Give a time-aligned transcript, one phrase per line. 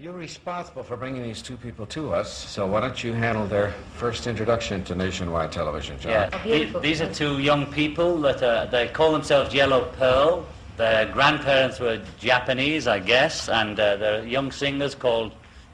[0.00, 3.72] You're responsible for bringing these two people to us, so why don't you handle their
[3.96, 6.12] first introduction to nationwide television, John?
[6.12, 6.28] Yeah,
[6.70, 10.46] the- these are two young people that uh, they call themselves Yellow Pearl.
[10.76, 15.32] Their grandparents were Japanese, I guess, and uh, they're young singers called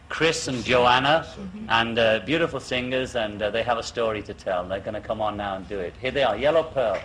[0.08, 1.26] Chris and Joanna,
[1.68, 4.66] and uh, beautiful singers, and uh, they have a story to tell.
[4.66, 5.92] They're going to come on now and do it.
[6.00, 6.96] Here they are, Yellow Pearl.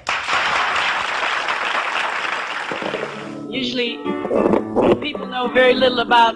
[3.52, 3.98] Usually,
[5.02, 6.36] people know very little about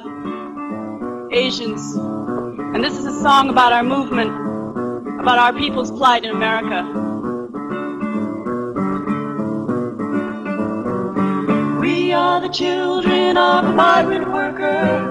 [1.33, 1.95] Asians.
[1.95, 4.29] And this is a song about our movement,
[5.19, 6.83] about our people's plight in America.
[11.79, 15.09] We are the children of a migrant worker.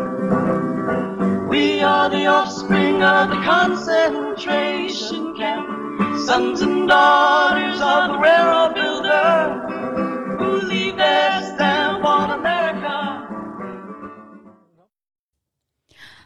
[1.48, 6.20] We are the offspring of the concentration camp.
[6.20, 11.41] Sons and daughters of the railroad builder who leave their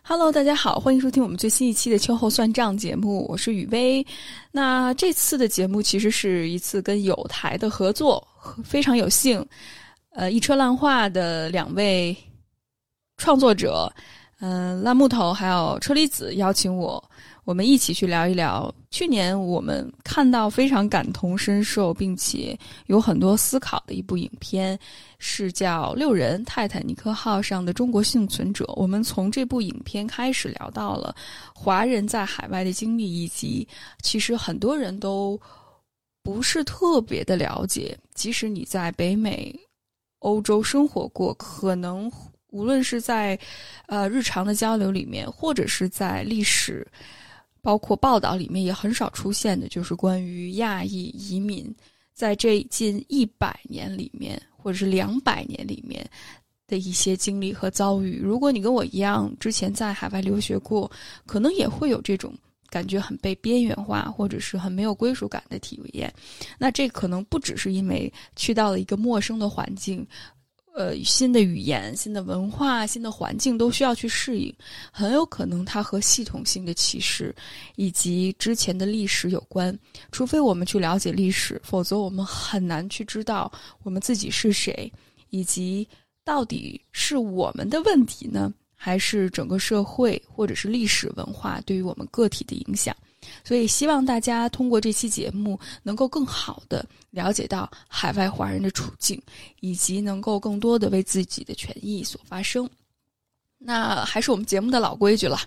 [0.09, 4.07] Hello，大家好，欢迎收听我们最新一期的秋后算账节目，我是雨薇。
[4.52, 8.24] 那这次的节目其实是一次跟有台的合作，
[8.62, 9.45] 非常有幸，
[10.10, 12.16] 呃，一车烂画的两位
[13.16, 13.93] 创作者，
[14.38, 17.02] 嗯、烂木头还有车厘子邀请我，
[17.47, 24.77] 我们一起去聊一聊去年我们看到非常感同身受，并且有很多思考的一部影片，
[25.21, 28.65] 是叫《六人泰坦尼克号上的中国幸存者》。
[28.74, 31.15] 我们从这部影片开始聊到了
[31.55, 33.67] 华人在海外的经历，以及
[34.02, 35.41] 其实很多人都
[36.24, 39.57] 不是特别的了解，即使你在北美、
[40.19, 42.11] 欧洲生活过，可能
[42.51, 43.39] 无论是在
[43.87, 46.85] 呃日常的交流里面，或者是在历史。
[47.66, 51.74] 包括报道里面也很少出现的，就是关于亚裔移民
[52.14, 56.09] 在这近一百年里面，或者是两百年里面
[56.68, 58.20] 的一些经历和遭遇。
[58.22, 60.88] 如果你跟我一样，之前在海外留学过，
[61.26, 62.32] 可能也会有这种
[62.68, 66.14] 感觉很被边缘化，或者是很没有归属感的体验。
[66.60, 70.06] 那这可能不只是因为去到了一个陌生的环境。
[70.76, 74.54] 呃，新的语言、新的文化、新的环境都需要去适应，
[74.92, 77.34] 很有可能它和系统性的歧视
[77.76, 79.76] 以及之前的历史有关。
[80.12, 83.50] 除非我们去了解历史，否则我们很难去知道
[83.84, 84.92] 我们自己是谁，
[85.31, 85.88] 以及
[86.22, 92.94] 到底是我们的问题呢，还是整个社会或者是历史文化对于我们个体的影响。
[93.44, 99.20] 所以，希望大家通过这期节目，能够更好的了解到海外华人的处境，
[99.60, 102.69] 以及能够更多的为自己的权益所发声。
[103.59, 105.38] 那还是我们节目的老规矩了，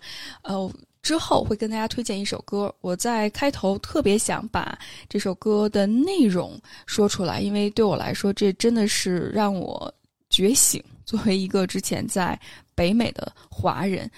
[0.42, 2.74] 呃，之后会跟大家推荐一首歌。
[2.82, 9.94] 我在开头特别想把这首歌的内容说出来，因为对我来说，这真的是让我
[10.30, 10.84] 觉醒。
[11.06, 12.40] 作为一个之前在
[12.76, 14.10] 北美的华人。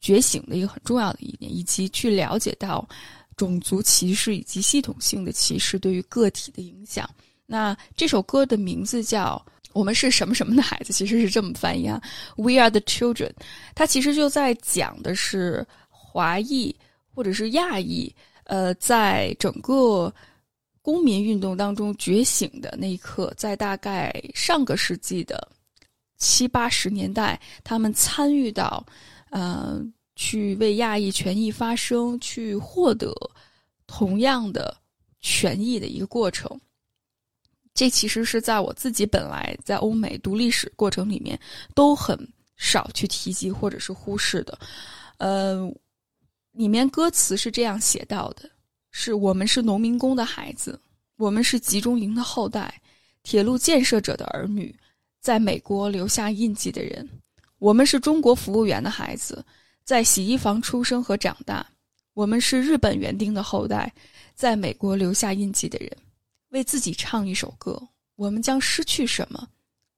[0.00, 2.88] 觉醒的一个很重要的一点，以及去了解到
[3.36, 7.08] 种族歧视以及系统性的歧视对于个体的影响。
[7.46, 12.00] 那这首歌的名字叫《我们是什么什么的孩子》，其实是这么翻译啊
[12.36, 13.32] ，We are the children。
[13.74, 16.74] 它其实就在讲的是华裔
[17.12, 18.14] 或者是亚裔，
[18.44, 20.14] 呃，在整个
[20.80, 25.50] 公民运动当中觉醒的那一刻，在大概上个世纪的
[26.18, 28.86] 七八十年代，他们参与到。
[29.30, 29.80] 呃，
[30.16, 33.14] 去为亚裔权益发声，去获得
[33.86, 34.76] 同样的
[35.20, 36.60] 权益的一个过程。
[37.74, 41.38] 这其实是在我自己本来在欧美读历史过程里面
[41.74, 42.18] 都很
[42.56, 44.58] 少去提及或者是忽视的。
[45.18, 45.72] 呃，
[46.52, 48.50] 里面歌词是这样写到的：
[48.90, 50.80] 是我们是农民工的孩子，
[51.16, 52.82] 我们是集中营的后代，
[53.22, 54.74] 铁路建设者的儿女，
[55.20, 57.08] 在美国留下印记的人。
[57.58, 59.44] 我们是中国服务员的孩子，
[59.84, 61.64] 在洗衣房出生和长大；
[62.14, 63.92] 我们是日本园丁的后代，
[64.34, 65.90] 在美国留下印记的人。
[66.50, 67.78] 为自己唱一首歌，
[68.16, 69.46] 我们将失去什么？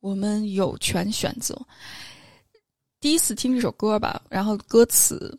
[0.00, 1.56] 我们有权选择。
[2.98, 5.38] 第一次听这首歌吧，然后歌词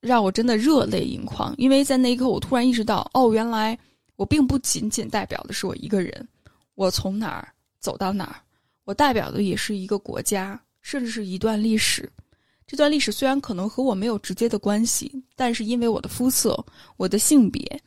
[0.00, 3.78] 让我真的热泪盈眶，因为在那一刻，我突然意识到，哦，原来
[4.16, 6.28] 我并不仅仅代表的是我一个人，
[6.74, 7.48] 我从哪儿
[7.78, 8.36] 走到哪儿，
[8.84, 10.60] 我代表的也是一个国家。
[10.82, 12.10] 甚至是一段历史，
[12.66, 16.62] 这段历史虽然可能和我没有直接的关系，但是因为我的肤色、
[16.96, 17.80] 我的性别、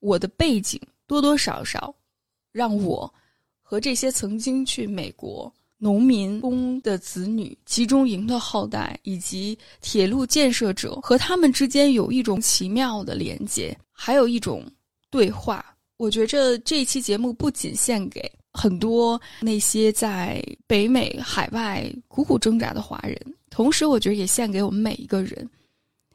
[0.00, 1.94] 我的背景，多多少少
[2.52, 3.12] 让我
[3.60, 14.64] 和这些曾经去美国农民工的子女、集中营的后代以及铁路建设者和他们之间有一种奇妙的连接，还有一种
[15.10, 15.64] 对话。
[15.96, 18.30] 我觉着这一期节目不仅献给。
[18.58, 23.16] 很多那些在北美、海外苦苦挣扎的华人，
[23.50, 25.48] 同时我觉得也献给我们每一个人。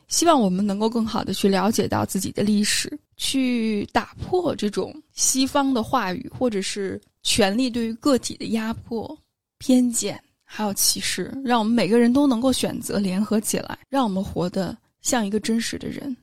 [0.10, 9.18] 希望我们能够更好的去了解到自己的历史，去打破这种西方的话语或者是权力对于个体的压迫、
[9.58, 16.16] 偏见还有歧视，让我们每个人都能够选择联合起来，让我们活得像一个真实的人。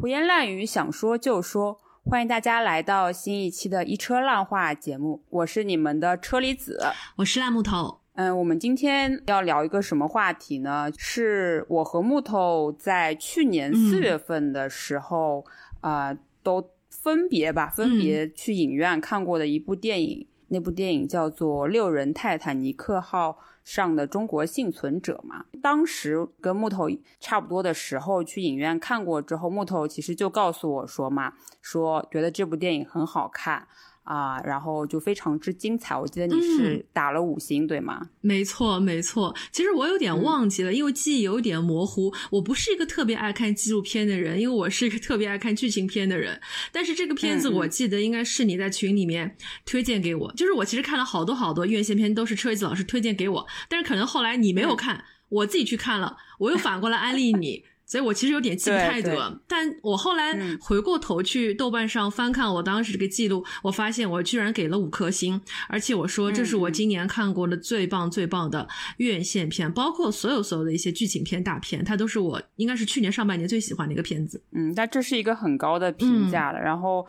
[0.00, 1.78] 胡言乱语，想说就说。
[2.04, 6.80] 欢迎大家来到新一期的一车浪话节目，我是你们的车厘子，
[7.16, 8.00] 我是烂木头。
[8.14, 10.90] 嗯，我们今天要聊一个什么话题呢？
[10.96, 15.44] 是我和木头在去年四月份的时候，
[15.80, 20.26] 啊，都分别吧，分别去影院看过的一部电影。
[20.48, 23.30] 那部电影叫做《六人泰坦尼克号》
[23.62, 25.44] 上的中国幸存者嘛。
[25.62, 26.88] 当时跟木头
[27.20, 33.68] 差不多的时候去影院看过之后，木头其实就告诉我说嘛，说觉得这部电影很好看。
[34.08, 35.94] 啊，然后就非常之精彩。
[35.94, 38.08] 我记得你是打了五星，对吗？
[38.22, 39.36] 没错，没错。
[39.52, 42.10] 其实我有点忘记了，因为记忆有点模糊。
[42.30, 46.40] 我不是一个特别爱看纪录片的人，因为我是一个特别爱看剧情片的人。
[46.72, 53.46] 但是这个片子我记得应该是你在群里面推荐给我，就是我其实看了好多好多院线片，都是车厘子老师推荐给我。
[53.68, 57.62] 但是可能后来你没有看，我自己去看了，我又反过来安利你。
[57.88, 68.68] 所以我其实有点记不太得，但我后来回过头去豆瓣上翻看我当时这个记录，我发现我居然给了五颗星，而且我说这是我今年看过的最棒最棒的
[68.98, 74.40] 院线片，包括所有所有的一些剧情片大片，它都是我应该是去年上半年最喜欢的一个片子。
[74.52, 76.60] 嗯，但这是一个很高的评价了。
[76.60, 77.06] 然后，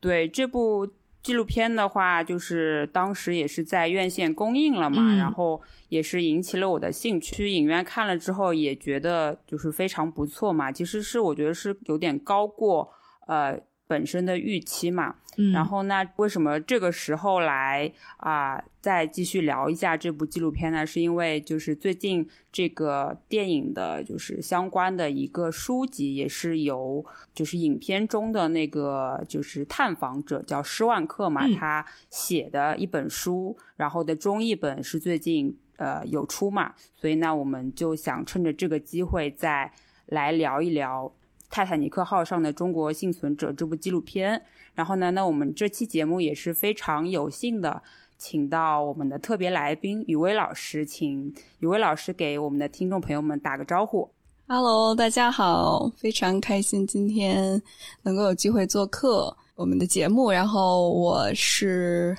[0.00, 0.88] 对这部。
[1.22, 7.48] 纪录片的话，就是当时也是在院线公映了嘛，然后也是引起了我的兴趣。
[7.48, 12.90] 影院看了之后也觉得就是非常不错嘛，其实是我觉得是有点高过
[13.26, 13.60] 呃。
[13.88, 15.16] 本身的预期嘛，
[15.52, 20.86] 然后那为什么这个时候来啊再继续聊一下这部纪录片呢？
[20.86, 39.72] 是因为就是最近这个电影的就是相关的一个书籍，也是由就是影片中的那个就是探访者叫施万克嘛，他写的一本书，然后的中译本是最近呃有出嘛，所以呢我们就想趁着这个机会再
[40.06, 41.10] 来聊一聊。
[41.54, 44.40] 泰坦尼克号上的中国幸存者这部纪录片，
[44.74, 47.82] 然后呢，那我们这期节目也是非常有幸的，
[48.16, 54.10] 请到我们的特别来宾雨薇老师，请雨薇老师给我们的听众朋友们打个招呼。
[54.48, 57.62] Hello，大家好，非常开心今天
[58.02, 62.16] 能够有机会做客我们的节目，然后我是。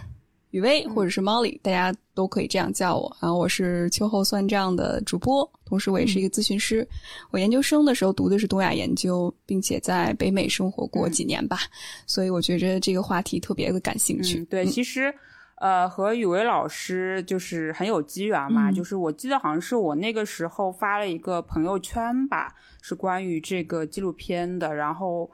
[0.53, 3.17] 雨薇或者是 Molly，大家都可以这样叫我。
[3.19, 6.87] 然后我是秋后算账的主播，同时我也是一个咨询师。
[7.31, 11.57] 我研究生的时候读的是东亚研究，并且在北美生活过几年吧，
[12.05, 14.45] 所以我觉着这个话题特别的感兴趣。
[14.45, 15.11] 对，其实
[15.55, 18.71] 呃，和雨薇老师就是很有机缘嘛。
[18.71, 25.27] 就是我记得好像是我那个时候发了一个朋友圈吧，是关于这个纪录片的，然后。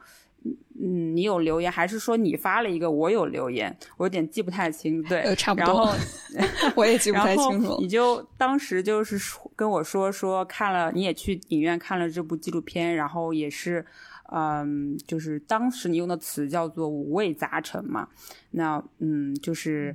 [0.81, 2.89] 嗯，你有留言，还是说你发了一个？
[2.89, 5.03] 我有留言，我有点记不太清。
[5.03, 5.93] 对，差不多。
[6.75, 7.77] 我也记不太清楚。
[7.81, 9.19] 你就当时就是
[9.57, 13.85] 跟我说说看了，你也去影院看了这部纪录片，然后也是，
[14.31, 18.07] 嗯，就是当时你用的词叫做五味杂陈嘛。
[18.51, 19.93] 那嗯，就是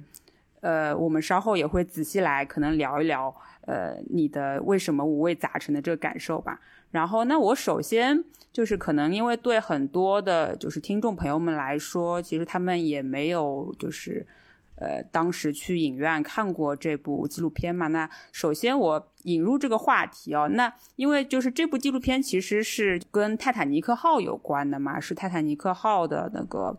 [0.61, 6.61] 呃，我们稍后也会仔细来可能聊一聊，呃，你的为什么五味杂陈的这个感受吧。
[6.94, 14.24] 然后，那我首先就是可能因为对很多的，就是听众朋友们来说，其实他们也没有就是，
[14.77, 17.89] 呃，当时去影院看过这部纪录片嘛。
[17.89, 26.79] 那首先我引入这个话题哦，那因为就是这部纪录片其实是跟泰坦尼克号有关的嘛，是泰坦尼克号的那个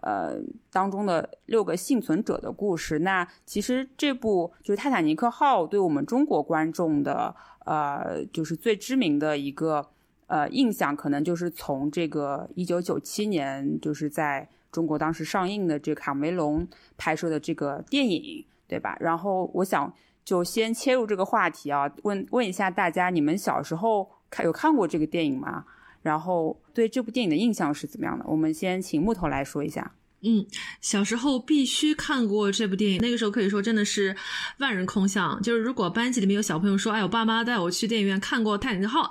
[0.00, 0.38] 呃
[0.70, 3.00] 当中的六个幸存者的故事。
[3.00, 7.34] 那其实这部就是泰坦尼克号对我们中国观众的。
[7.66, 9.86] 呃，就是最知名的一个
[10.28, 18.96] 呃印象，可能就是从这个一九九七年，就是在中国当时上映的这卡梅隆拍摄的这个电影，对吧？
[19.00, 19.92] 然后我想
[20.24, 25.64] 就先切入这个话题啊，问问一下大家，你们小时候看有看过这个电影吗？
[26.02, 28.24] 然后对这部电影的印象是怎么样的？
[28.28, 29.92] 我们先请木头来说一下。
[30.26, 30.44] 嗯，
[30.80, 34.14] 小时候必须看过这部电影，那个时候可以说真的是
[34.58, 35.40] 万人空巷。
[35.42, 39.04] 就是如果班级里面有小朋友说：“哎，我爸妈带我去电影院看过《泰坦尼克号》，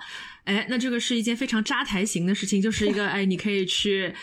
[0.43, 4.13] 哎，那这个是一件非常扎台型的事情，就是一个 哎，你可以去。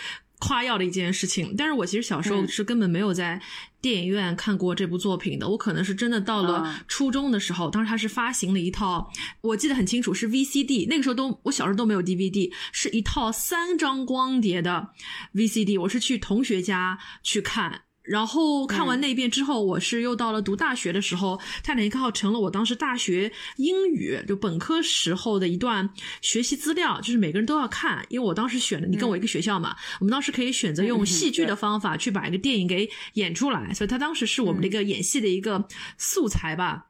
[0.42, 3.40] 夸耀的一件事情，但是我其实小时候是根本没有在
[3.80, 5.48] 电影院看过这部作品的。
[5.48, 9.08] 我可能是真的到了初中的时候，当时它是发行了一套，
[9.40, 14.88] 我记得很清楚是 VCD，那个时候都我小时候都没有 DVD，是一套三张光碟的
[15.32, 15.80] VCD。
[15.80, 25.88] 我是去同学家去看，然后看完那一遍之后，我是又到了读大学的时候，《泰坦尼克号》成了我当时大学英语就本科时候的一段
[26.20, 28.04] 学习资料，就是每个人都要看。
[28.08, 36.86] 因为我当时选的，你跟我一个学校嘛，我们当时可以选择用戏剧的方法去把一个电影给演出来，所以它当时是我们的一个演戏的一个素材吧。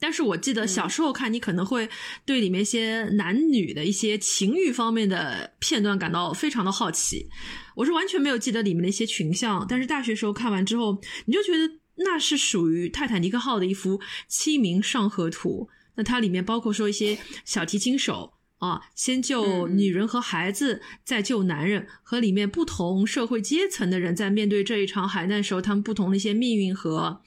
[0.00, 1.88] 但是我记得小时候看，你可能会
[2.26, 7.28] 对里面一些男女的一些情欲方面的片段感到非常的好奇。
[7.74, 15.68] 我是完全没有记得里面的一些群像，但是大学时候看完之后，你就觉得那是属于泰坦尼克号的一幅清明上河图。
[15.96, 18.32] 那它里面包括说一些小提琴手。
[18.58, 27.20] 啊，先救女人和孩子，再救男人，和里面不同社会阶层的人在面对这一场海难时候，他们不同的一些命运和，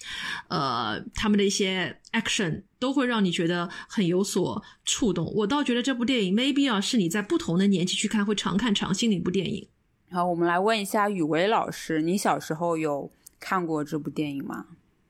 [0.47, 5.31] 呃，他们的一些 action，都会让你觉得很有所触动。
[5.35, 9.67] 我倒觉得这部电影 maybe 啊，是你在不同的年纪去看会常看常新的一部电影。
[10.09, 13.09] 好，我们来问一下雨薇老师，你小时候有
[13.39, 14.65] 看过这部电影吗？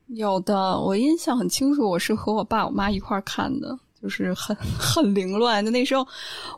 [0.08, 3.78] 有的，我印象很清楚，我是和我爸我妈一块儿看的。
[4.00, 6.06] 就是很 很凌乱，就那时候，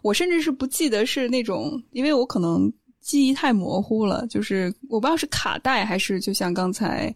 [0.02, 2.70] 我甚至是不记得是那种，因为我可能
[3.00, 4.26] 记忆太模糊了。
[4.26, 7.14] 就是我不知道是卡带还是就像刚才，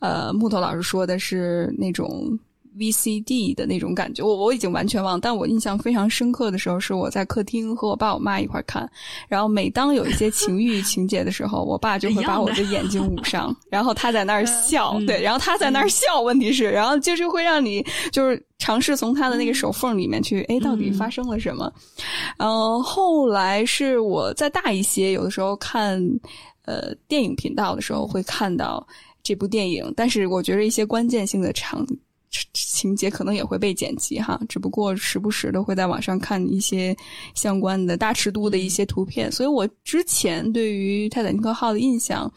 [0.00, 2.38] 呃，木头老师说的是那种。
[2.80, 8.90] VCD 的那种感觉，我我已经完全忘，但我印象非常深刻的时候是我在客厅和我爸我妈一块看，
[9.28, 21.70] 然后每当有一些情欲情节的时候， 我爸就会把我的眼睛捂上，然后他在那儿笑，对，然后他在那儿笑，问题是，然后就是会让你就是尝试从他的那个手缝里面去，哎，到底发生了什么？
[22.38, 26.00] 嗯，后来是我再大一些，有的时候看
[26.64, 28.86] 呃电影频道的时候会看到
[29.22, 31.86] 这部电影，但是我觉得一些关键性的场。
[32.52, 36.96] 情节可能也会被剪辑哈，只不过时不时的会在网上看一些
[37.34, 42.32] 相关的大尺度的一些图片，所以我之前对于泰坦尼克号的印象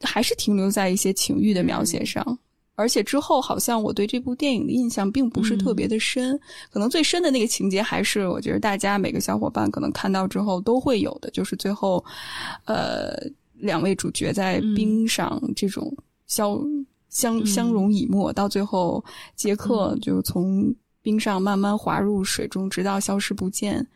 [0.00, 2.38] 还是停留在一些情欲的描写上，
[2.74, 6.38] 而且之后好像我对这部电影的印象并不是特别的深，
[6.70, 12.02] 可能最深的那个情节还是我觉得大家每个小伙伴可能看到之后都会有的，就是最后，
[12.64, 13.14] 呃，
[13.56, 15.94] 两位主角在冰上这种
[16.26, 16.58] 消。
[17.12, 19.04] 相相濡以沫，到最后，
[19.36, 23.86] 杰克就从冰上慢慢滑入水中，直到消失不见。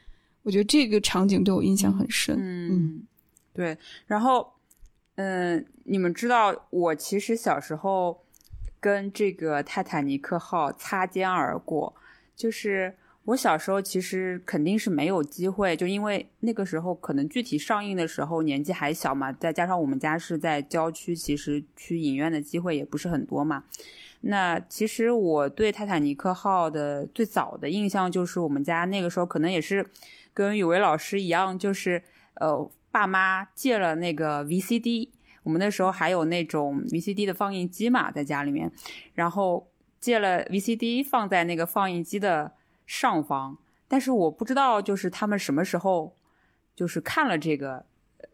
[0.42, 2.36] 我觉得这个场景对我印象很深。
[2.38, 3.02] 嗯，
[3.52, 3.76] 对。
[4.06, 4.46] 然后，
[5.14, 8.22] 嗯，你们知道，我其实小时候
[8.78, 11.94] 跟这个泰坦尼克号擦肩而过，
[12.36, 12.96] 就是。
[13.26, 23.64] 我小时候其实肯定是没有机会，就因为那个时候可能具体上映的时候年纪还小嘛，再加上我们家是在郊区，其实去影院的机会也不是很多嘛。
[24.20, 29.84] 那其实我对泰坦尼克号的最早的印象就是我们家那个时候可能也是
[30.32, 32.00] 跟雨薇老师一样，就是
[32.34, 35.08] 呃爸妈借了那个 VCD，
[35.42, 38.70] 我们那时候还有那种 VCD 的放映机嘛在家里面，
[39.14, 39.66] 然后
[39.98, 42.52] 借了 VCD 放在那个放映机的。
[42.86, 46.16] 上方，但是我不知道，就是他们什么时候，
[46.74, 47.84] 就是看了这个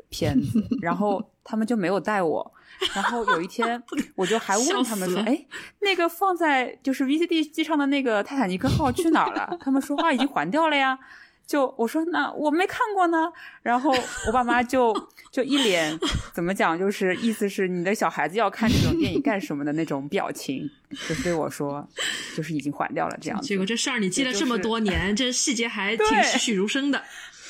[0.09, 2.53] 片子，然后 他们就没有带我。
[2.95, 3.83] 然后有一天，
[4.17, 5.47] 我就还问他们说：“哎，
[5.81, 10.99] 那个放在就是 VCD 机上的那个泰坦尼克号去哪儿了？”他们说：“话已经还掉了呀。”
[11.53, 13.31] 就我说那我没看过呢，
[13.63, 13.93] 然后
[14.27, 14.91] 我爸妈就
[15.31, 15.95] 就一脸
[16.33, 21.87] 怎么讲，就是意思是你的小孩子要看这种电影干什么的那种表情，就是对我说，
[22.35, 23.39] 就是已经还掉了这样。
[23.43, 27.03] 结果这事儿你记了这么多年，这细节还挺栩栩如生的。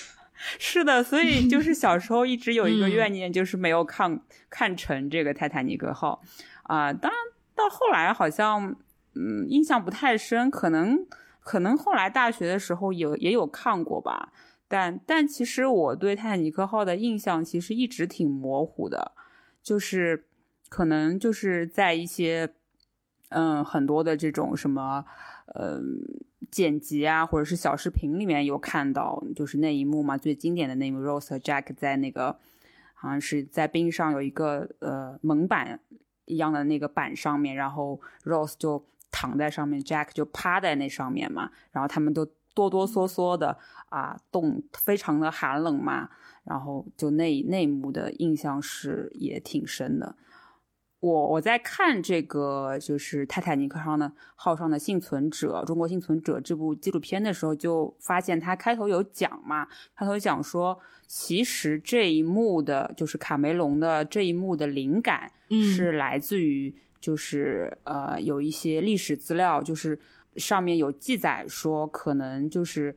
[0.58, 6.20] 是的，所以就是小时候一直有一个怨念，就是没有看看成这个泰坦尼克号
[6.64, 6.92] 啊。
[6.92, 7.20] 当然
[7.54, 8.74] 到后来好像
[9.14, 11.06] 嗯印象不太深，可能。
[11.44, 14.32] 可能后来大学的时候有也有看过吧，
[14.68, 19.12] 但但其实我对泰坦尼克号的印象其实一直挺模糊的，
[19.60, 20.26] 就是
[20.68, 22.54] 可能就是在一些
[23.30, 25.04] 嗯很多的这种什么
[25.56, 25.98] 嗯
[26.50, 32.38] 剪辑啊或者是小视频里面有看到，就是那一幕嘛，最经典的那一幕，Rose 和 Jack 在那个
[32.94, 35.80] 好像是在冰上有一个呃蒙板
[36.26, 38.86] 一样的那个板上面，然后 Rose 就。
[39.12, 43.56] 躺在上面，Jack 就趴在那上面嘛，然后他们都哆哆嗦嗦的
[43.90, 46.08] 啊，冻非常的寒冷嘛，
[46.44, 50.16] 然后就那那一幕的印象是也挺深的。
[51.00, 66.74] 我我在看这个就是泰坦尼克上的号上的幸存者，中国幸存者这部纪录片的时候，就发现他开头有讲嘛，开头讲说，其实这一幕的就是卡梅隆的这一幕的灵感是来自于。
[67.02, 69.98] 就是呃，有一些历史资料，就是
[70.36, 72.96] 上面有记载说，可能就是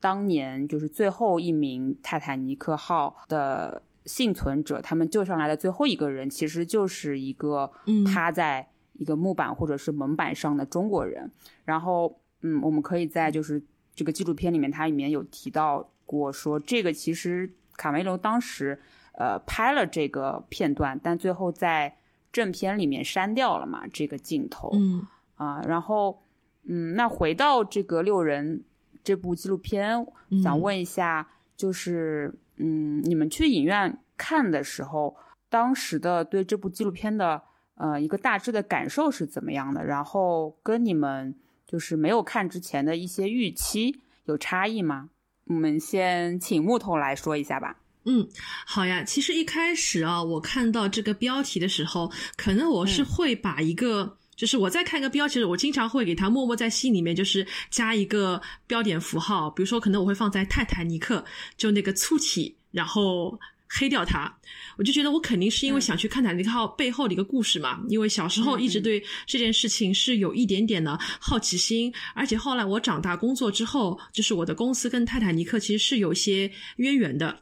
[0.00, 11.30] 当年就是最后一名泰坦尼克号的幸存者，他们救上来的最后一个人，其实就是一个嗯趴在一个木板或者是门板上的中国人。
[11.64, 13.62] 然后，嗯，我们可以在就是
[13.94, 18.80] 这个纪录片里面，它里面有提到过说，这个其实卡梅隆当时
[19.12, 21.96] 呃拍了这个片段，但最后在
[22.36, 24.68] 正片里面删掉了嘛这个镜头。
[24.74, 26.22] 嗯啊，然后，
[26.64, 28.62] 嗯，那回到这个六人
[29.02, 30.06] 这部纪录片，
[30.42, 35.16] 想嗯问一下，就是，嗯，你们去影院看的时候，
[35.48, 37.42] 当时的对这部纪录片的
[37.74, 39.84] 呃一个大致的感受是怎么样的？
[39.84, 41.34] 然后跟你们
[41.66, 45.10] 就是没有看之前的一些预期有差异吗？
[45.48, 47.76] 我们先请木头来说一下吧。
[48.06, 48.26] 嗯，
[48.64, 49.04] 好呀。
[49.04, 54.16] 其实一开始啊，我看到这个标题的时候，可能我是会把一个。
[54.36, 61.24] 就是我在看一个标题的时候，我经常会给它默默在心里面，就是加一个标点符号，比如说可能我会放在泰坦尼克，
[61.56, 64.30] 就那个粗体，然后黑掉它。
[64.76, 77.40] 我就觉得我肯定是因为想去看泰坦尼克号背后的一个故事嘛，因为小时候一直对这件事情是有一点点的好奇心，而且后来我长大工作之后，就是我的公司跟泰坦尼克其实是有一些渊源的。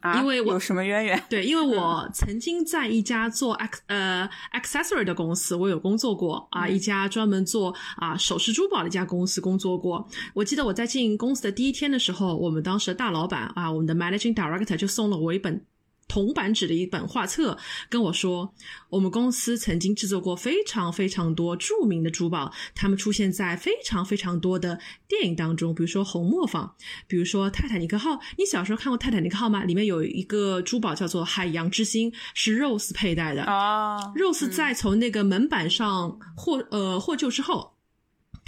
[0.00, 1.22] 啊，因为我有什么渊源？
[1.28, 10.08] 对，因为我曾经在一家做呃 accessory 的公司，我有工作过啊，一家专门做啊首饰珠宝的一家公司工作过。
[10.34, 15.64] 我记得我在进公司的第一天的时候，我们当时的大老板啊，我们的 managing director 就送了我一本。
[16.08, 17.56] 铜版纸的一本画册，
[17.88, 18.52] 跟我说，
[18.88, 26.66] 我们公司曾经制作过非常非常多著名的珠宝，它们出现在非常非常多的电影当中，比如说《红磨坊》，
[27.06, 28.12] 比如说《泰坦尼克号》。
[28.38, 29.64] 你小时候看过《泰坦尼克号》吗？
[29.64, 33.42] 里面有一个珠宝叫做海洋之心，是 Rose 佩戴的。
[33.42, 37.74] 啊 Rose 在从那个门板上获呃获救之后，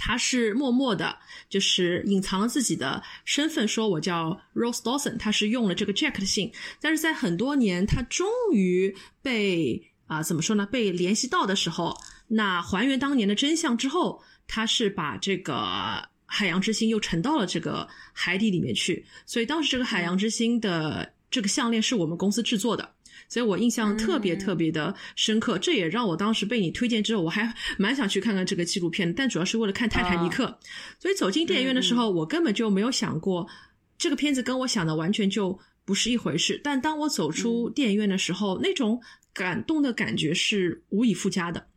[0.03, 1.15] 他是默默的，
[1.47, 10.65] 就是隐藏了自己的身份，说我叫 Rose Dawson，他是用了这个 Jack 的姓，但是在很多年，他终于被啊、怎么说呢？
[10.65, 11.95] 被联系到的时候，
[12.29, 16.09] 那还原当年的真相之后，他是把这个。
[16.33, 22.89] 海洋之心又沉到了这个海底里面去，所以当时这个海洋之心的这个项链是我们公司制作的，
[23.31, 25.57] 所以我印象特别特别的深刻。
[25.57, 30.59] 这也让我当时被你推荐之后，我还 蛮想去看看这个纪录片，但主要是为了看泰坦尼克。
[30.99, 33.47] 所以走进电影院的时候，我根本就没有想过
[33.97, 36.59] 这个片子跟我想的完全就不是一回事。
[36.61, 39.01] 但当我走出电影院的时候，那种
[39.33, 41.67] 感动的感觉是无以复加的。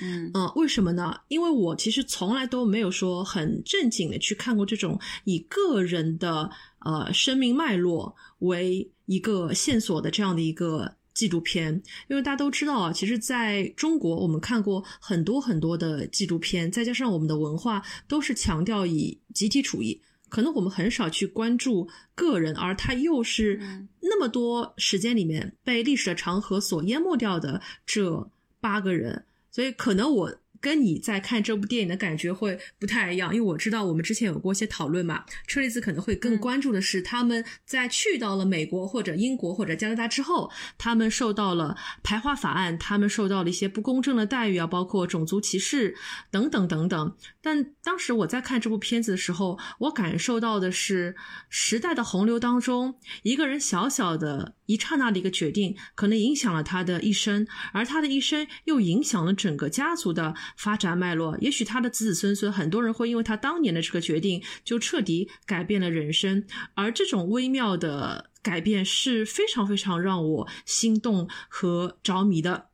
[0.00, 1.20] 嗯嗯，为什么呢？
[1.28, 6.50] 因为我其实从来都没有说很正经的去看过这种以个人的
[6.84, 11.82] 呃生命脉络为一个线索的这样的一个纪录片。
[12.08, 20.00] 因为大家都知道啊，其实在中国我们看过很多很多的纪录片，再加上我们的文化都是强调以集体主义。
[20.28, 23.60] 可能我们很少去关注个人，而他又是
[24.00, 35.24] 那么多时间里面被历史的长河所淹没掉的这八个人，所以可能我跟你在看这部电影的感觉会不太一样，因为我知道我们之前有过一些讨论嘛。
[35.46, 45.96] 车厘子可能会更关注的是他们在去到了美国或者英国或者加拿大之后，他们受到了排华法案，他们受到了一些不公正的待遇啊，包括种族歧视
[46.30, 47.16] 等等等等。
[47.42, 51.16] 但当时我在看这部片子的时候，我感受到的是
[51.48, 52.94] 时代的洪流当中，
[53.24, 61.36] 一个人小小的一刹那的一个决定，可能影响了他的一生，而他的一生又影响了整个家族的发展脉络。
[61.40, 66.44] 也许他的子子孙孙，很多人会因为他当年的这个决定，就彻底改变了人生。
[66.74, 72.68] 而这种微妙的改变是非常非常让我心动和着迷的。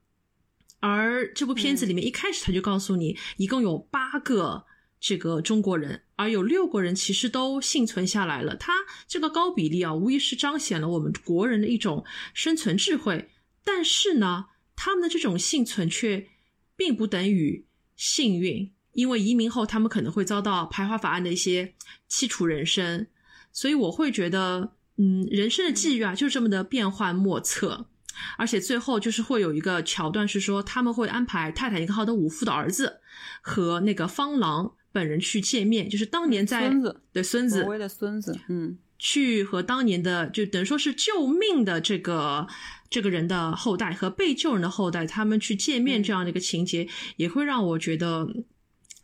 [0.81, 4.65] 而这部片子里面一开始他就告诉你，一共有八个
[5.01, 8.55] 这个中国人，而有六个人其实都幸存下来了。
[8.55, 8.73] 他
[9.07, 13.29] 这个高比例啊，无疑是彰显了我们国人的一种生存智慧。
[13.65, 16.29] 但是呢，他们的这种幸存却
[16.77, 17.67] 并不等于
[17.99, 21.75] 幸运，因为移民后他们可能会遭到排华法案的一些
[22.09, 23.07] 凄楚人生。
[23.53, 27.89] 所以我会觉得，嗯，人生的际遇啊，就是这么的变幻莫测。
[28.37, 33.01] 而且最后就是会有一个桥段是说，他们会安排泰坦尼克号的五父的儿子
[33.41, 42.47] 和那个方郎本人去见面，就是当年在孙子对孙子挪威的孙子，嗯去和当年的就等于说是救命的这个
[42.91, 48.29] 这个人的后代和被救人的后代，他们去见面这样的一个情节，也会让我觉得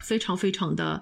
[0.01, 1.01] 非常非常的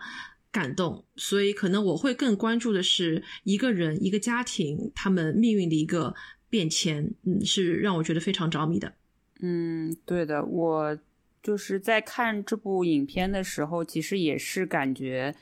[0.51, 1.05] 感动。
[1.17, 6.15] 所以可能我会更关注的是一个人、一个家庭他们命运的一个
[6.51, 8.93] 变迁，嗯，是让我觉得非常着迷的。
[9.41, 10.99] 嗯，对的，我
[11.43, 15.35] 就是在看这部影片的时候，其实也是感觉，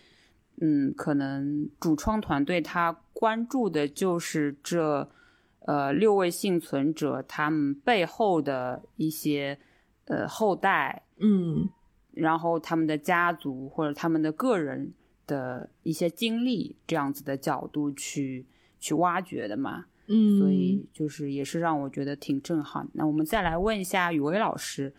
[0.60, 5.10] 嗯，可能主创团队他关注的就是这，
[5.60, 9.58] 呃六位幸存者他们背后的一些
[10.04, 11.68] 呃后代，嗯
[12.12, 14.92] 然后他们的家族或者他们的个人
[15.26, 18.44] 的一些经历，这样子的角度去
[18.78, 19.86] 去挖掘的嘛。
[20.08, 22.88] 嗯，所以就是也是让我觉得挺震撼。
[22.94, 24.92] 那我们再来问一下雨薇老师，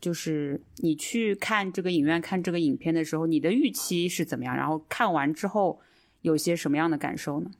[0.00, 4.56] 就是你去看这个影院看这个影片的时候，你的预期是怎么样？
[4.56, 5.78] 然后看完之后
[6.22, 7.50] 有些什么样的感受呢？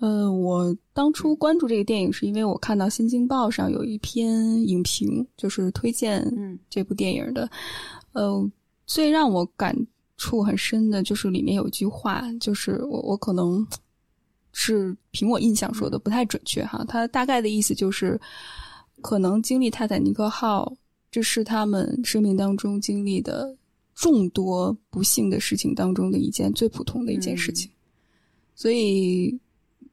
[0.00, 4.28] 呃，我当初关注这个电影是因为我看到《新京报》上有一篇
[4.68, 7.48] 影评，就是推荐嗯这部电影的。
[8.12, 8.50] 呃，
[8.84, 9.74] 最让我感
[10.18, 13.66] 触很深的就是里面有一句话，就是我我可能
[14.52, 18.20] 是凭我印象说的不太准确哈，它大概的意思就是，
[19.00, 20.70] 可能经历泰坦尼克号，
[21.16, 23.56] 这是他们生命当中经历的
[23.94, 27.70] 众多不幸的事情当中的一件最普通的一件事情。
[28.54, 29.34] 所以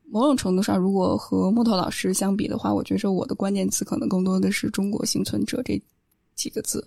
[0.10, 5.82] 某种程度上，如果和木头老师相比的话，我觉得我的关键词可能更多的是“中国幸存者”这
[6.36, 6.86] 几个字，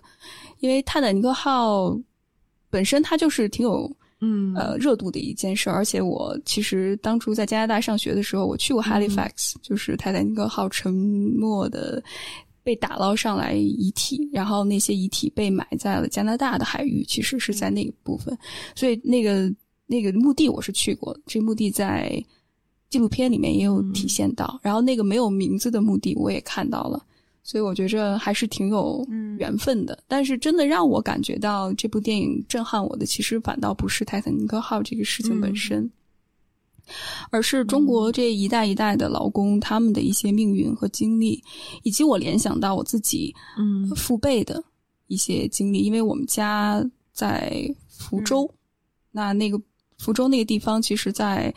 [0.59, 1.99] 因为泰坦尼克号
[2.69, 12.03] 本身它就是挺有嗯呃热度的一件事，而且我其实当初在加拿大上学的时候，我去过 Halifax，、就是泰坦尼克号沉没的。
[12.67, 18.37] 被打捞上来遗体，然后那些遗体被埋在了加拿大的海域，其实是在那个部分，
[18.75, 19.49] 所以那个
[19.85, 22.21] 那个墓地我是去过的，这墓地在
[22.89, 27.01] 纪录片里面也有体现到，然后那个没有名字的墓地我也看到了，
[27.41, 29.07] 所以我觉着还是挺有
[29.39, 29.97] 缘分的。
[30.05, 35.89] 但是真的让我感觉到这部电影震撼我的，其实反倒不是泰坦尼克号这个事情本身。
[37.29, 41.43] 而是中国这一代一代的劳工他们的一些命运和经历，
[41.83, 43.87] 以及我联想到我自己嗯。
[43.95, 44.63] 父辈的
[45.07, 48.49] 一些经历，因为我们家在福州，
[49.11, 49.59] 那那个
[49.97, 51.53] 福州那个地方，其实在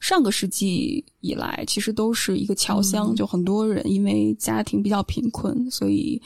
[0.00, 6.20] 上个世纪以来，其实都是一个侨乡，就很多人因为家庭比较贫困，所以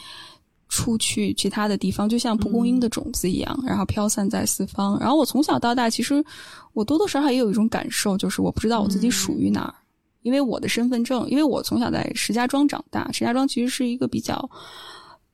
[0.68, 4.98] 出去其他的地方，就像蒲公英的种子一样，然后飘散在四方。
[5.00, 6.24] 然后我从小到大，其实
[6.72, 9.74] 我多多少少也有一种感受，就是我不知道我自己属于哪儿。
[10.22, 14.50] 因为我的身份证，因为我从小在石家庄长大，石家庄其实是一个比较，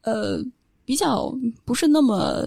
[0.03, 0.39] 呃，
[0.85, 2.47] 比较不是那么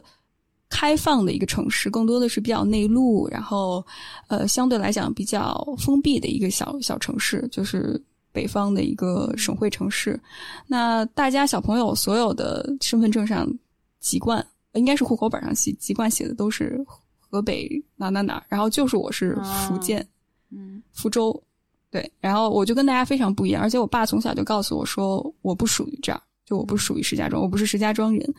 [0.69, 3.85] 开放的一个城市，更多的是比较内陆，然后
[4.27, 8.01] 呃，相对来讲比较封闭的一个小小城市，就是
[8.37, 10.19] 北方的一个省会城市。
[10.67, 13.51] 那大家小朋友所有的身份证上
[13.99, 16.85] 籍贯，应该是户口本上写籍贯写的都是
[17.17, 20.07] 河北哪哪哪，然后就是我是福建，
[20.51, 21.43] 嗯福州。
[21.89, 28.35] 对，然后我就跟大家非常不一样，而且我爸从小就告诉我说，我不属于这儿，就我不属于石家庄，我不是石家庄人，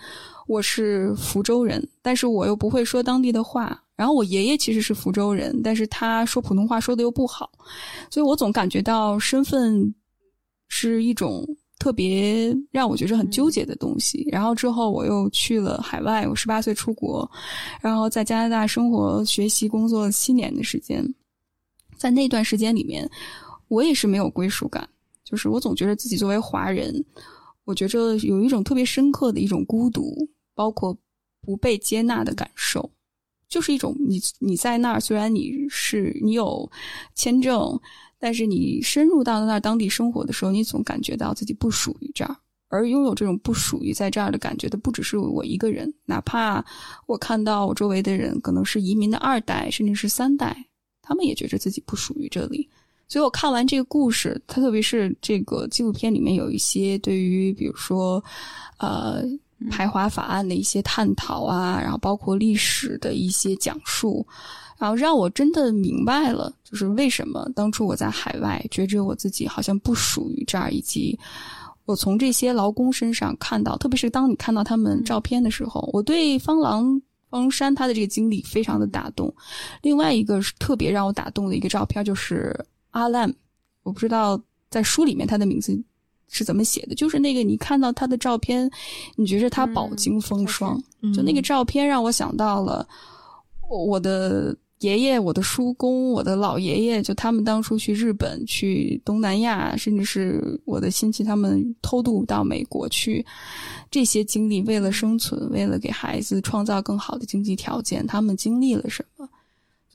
[0.46, 3.82] 我是福州人，但是我又不会说当地的话。
[3.98, 7.50] 然后我爷爷其实是福州人，但是他说普通话说的又不好，
[8.08, 9.92] 所以我总感觉到身份
[10.68, 11.44] 是一种
[11.80, 14.24] 特别让我觉着很纠结的东西。
[14.30, 17.28] 然后之后我又去了海外，我十八岁出国，
[17.80, 21.04] 然后在加拿大生活、学习、工作了七年的时间。
[21.96, 23.10] 在那段时间里面，
[23.66, 24.88] 我也是没有归属感，
[25.24, 27.04] 就是我总觉得自己作为华人，
[27.64, 30.14] 我觉着有一种特别深刻的一种孤独，
[30.54, 30.96] 包括
[31.40, 32.88] 不被接纳的感受，
[33.48, 36.70] 就是一种你你在那儿，虽然你是你有
[37.14, 37.80] 签证，
[38.18, 42.36] 但是你深入到那儿当地生活的时候，你总感觉到自己不属于这儿。
[42.70, 46.62] 而拥有这种不属于在这儿的感觉的，不只是我一个人，哪怕
[47.06, 50.54] 我看到我周围的人可能是移民的二代，甚至是三代。
[51.00, 52.68] 他们也觉着自己不属于这里，
[53.08, 58.22] 所以我看完这个故事，它特别是这个纪录片里面有一些对于比如说，
[58.76, 59.24] 呃，
[59.70, 64.26] 排华法案的一些探讨啊，然后包括历史的一些讲述，
[64.78, 71.18] 然后让我真的明白了，就是为什么当初我在海外觉着我自己好像不属于这儿，以及
[71.84, 77.00] 我从这些劳工身上看到，特别是当你看到他们照片的时候，我对方郎。
[77.30, 79.30] 方山他的这个经历非常的打动，
[79.82, 82.58] 另外一个是特别让我打动的一个照片就是
[82.92, 83.30] 阿兰，
[83.82, 84.40] 我不知道
[84.70, 85.78] 在书里面他的名字
[86.28, 88.70] 是怎么写的，就是那个你看到他的照片，
[89.16, 92.86] 你觉着他饱经风霜，嗯就那个照片让我想到了
[93.68, 103.24] 我的爷爷、我的叔公、我的老爷爷，就他们当初去日本、去东南亚，甚至是我的亲戚他们偷渡到美国去。
[103.90, 109.28] 这些经历，为了生存，为了给孩子创造更好的经济条件，他们经历了什么？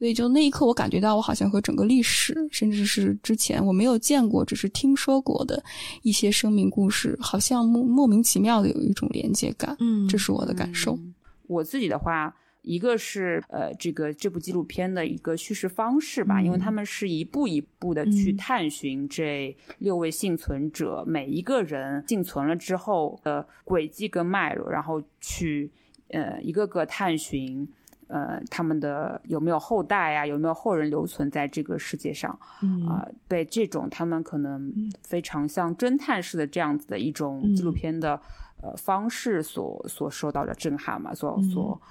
[0.03, 5.63] 所以，就那一刻，我感觉到我好像和整个历史，甚至是之前我没有见过，只是听说过的
[6.01, 9.77] 一些生命故事，好像莫莫名其妙的有一种连接感。
[9.79, 10.99] 嗯这是我的感受。
[11.47, 25.71] 我自己的话，一个是呃，这个这部纪录片的一个叙事方式吧，因为他们是一步一步的去嗯探寻这六位幸存者、每一个人幸存了之后的轨迹跟脉络，然后去
[26.09, 27.65] 呃一个个探寻。
[28.07, 30.25] 呃，他们的有没有后代啊？
[30.25, 32.37] 有没有后人留存在这个世界上？
[32.61, 38.19] 嗯啊、被这种他们可能非常像侦探式的这样子的一种纪录嗯片的、
[38.61, 41.81] 呃方式所所受到的震撼嘛，所所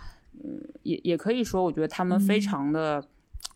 [0.43, 3.05] 嗯也也可以说，我觉得他们非常的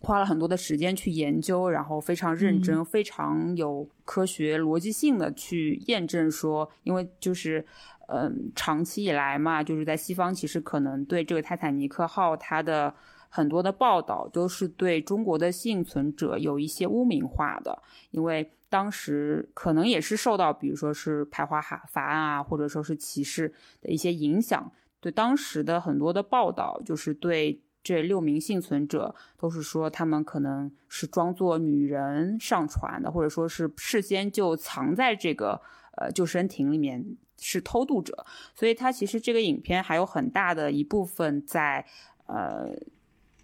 [0.01, 7.65] 花了很多的时间去研究，然后非常认真、非常有科学逻辑性的去验证说，因为就是。
[8.09, 12.95] 嗯，长期以来嘛，就是在西方，其实可能对这个泰坦尼克号它的
[13.29, 35.61] 很多的报道都是对中国的幸存者有一些污名化的，因为当时可能也是受到，比如说是排华法法案啊，或者说是歧视的一些影响，对当时的很多的报道，就是对这六名幸存者都是说他们可能是装作女人上船的，或者说是事先就藏在这个
[35.97, 41.85] 呃救生艇里面是偷渡者，所以它其实这个影片还有很大的一部分在
[42.27, 42.71] 呃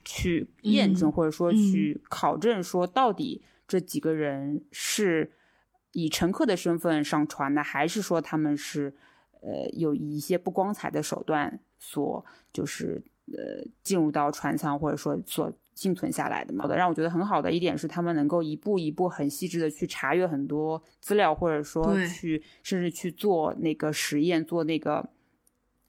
[0.05, 5.33] 去验证嗯或者说嗯去考证说到底这几个人是
[5.93, 8.95] 以乘客的身份上船的，还是说他们是
[9.41, 15.53] 呃有一些不光彩的手段所就是呃进入到船舱或者说所
[15.83, 16.77] 幸存下来的嘛的。
[16.77, 25.09] 让我觉得很好的一点是，他们能够一步一步很细致的去查阅很多资料，或者说去甚至去做那个实验，做那个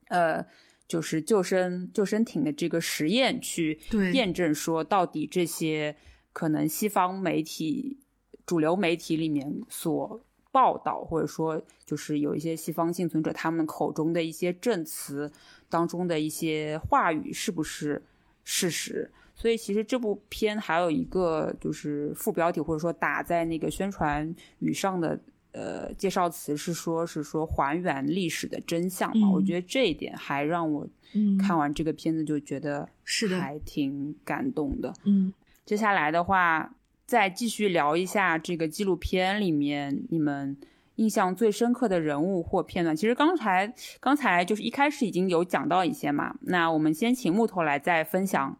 [0.07, 0.45] 呃。
[0.85, 3.79] 就是救生救生艇的这个实验，去
[4.13, 5.95] 验证说到底这些
[6.33, 7.97] 可能西方媒体、
[8.45, 15.31] 主流媒体里面所报道，或者说就是有一些西方幸存者他们口中的一些证词
[15.67, 18.03] 当中的一些话语是不是
[18.43, 19.09] 事实？
[19.43, 25.19] 所以其实这部片还有一个就是副标题，或者说打在那个宣传语上的。
[25.55, 29.27] 呃，介绍词是说，是说还原历史的真相嘛？
[29.27, 34.91] 嗯我觉得这一点还让我嗯看完这个片子就觉得是的还挺感动的。
[35.03, 35.31] 嗯
[35.63, 36.73] 接下来的话，
[37.05, 40.57] 再继续聊一下这个纪录片里面你们
[40.95, 42.95] 印象最深刻的人物或片段。
[42.95, 48.57] 其实刚才刚才就是一开始已经有讲到一些嘛，那我们先请木头来再分享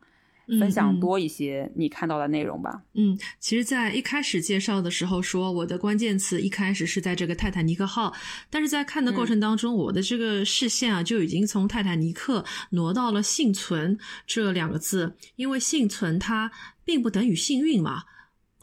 [0.60, 2.82] 分享嗯多一些你看到的内容吧。
[2.94, 8.14] 嗯，其实，在一开始介绍的时候说，我的关键词一开始是在这个泰坦尼克号，
[8.50, 16.52] 但是在看的过程当中，我的这个视线啊就已经从泰坦尼克挪到了幸存这两个字，因为幸存它
[16.84, 18.04] 并不等于幸运嘛。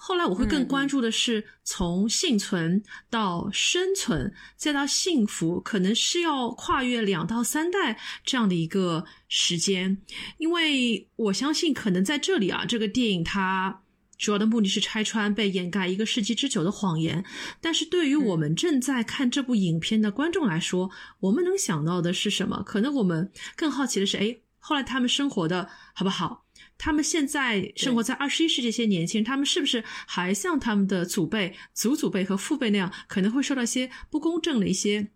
[0.02, 9.98] 后来我会更关注的是，从幸存到生存，再到幸福，可能是要跨越两到三代这样的一个时间。
[10.38, 13.82] 因为我相信，可能在这里啊，这个电影它
[14.16, 17.22] 主要的目的是拆穿被掩盖一个世纪之久的谎言。
[17.60, 22.62] 但是对于我们正在看这部影片的观众来说，我们能想到的是什么？
[22.64, 26.46] 可能我们更好奇的是，哎，后来他们生活的好不好？
[26.82, 35.10] 他们现在生活在二十一世纪，这些年轻人，他们是不是还像他们的祖辈、祖祖辈和父辈那样，可能会受到一些不公正的一些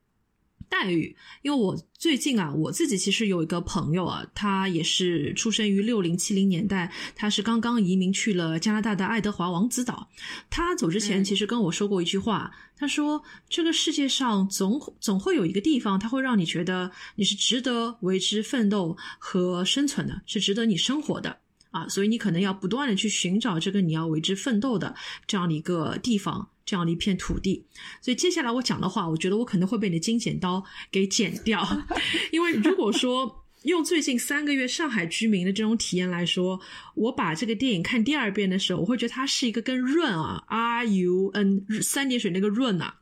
[0.68, 1.16] 待遇？
[1.40, 10.10] 因为我最近啊，我自己其实有一个朋友啊，他也是出生于六零七零年代，他是刚刚移民去了加拿大的爱德华王子岛。
[10.50, 21.38] 他走之前嗯其实跟我说过一句话，他说：“这个世界上总总会有一个地方，它会让你觉得你是值得为之奋斗和生存的，是值得你生活的。”
[21.74, 24.94] 啊，所以你可能要不断的去寻找这个你要为之奋斗的
[25.26, 27.66] 这样的一个地方，这样的一片土地。
[28.00, 31.66] 所以接下来我讲的话，我觉得我可能会被你的金剪刀给剪掉，
[32.30, 36.60] 因为如果说用最近三个月上海居民的这种体验来说，
[36.94, 43.00] 我把这个电影看第二遍的时候，我会觉得它是一个跟润啊 R U N 三点水那个润啊。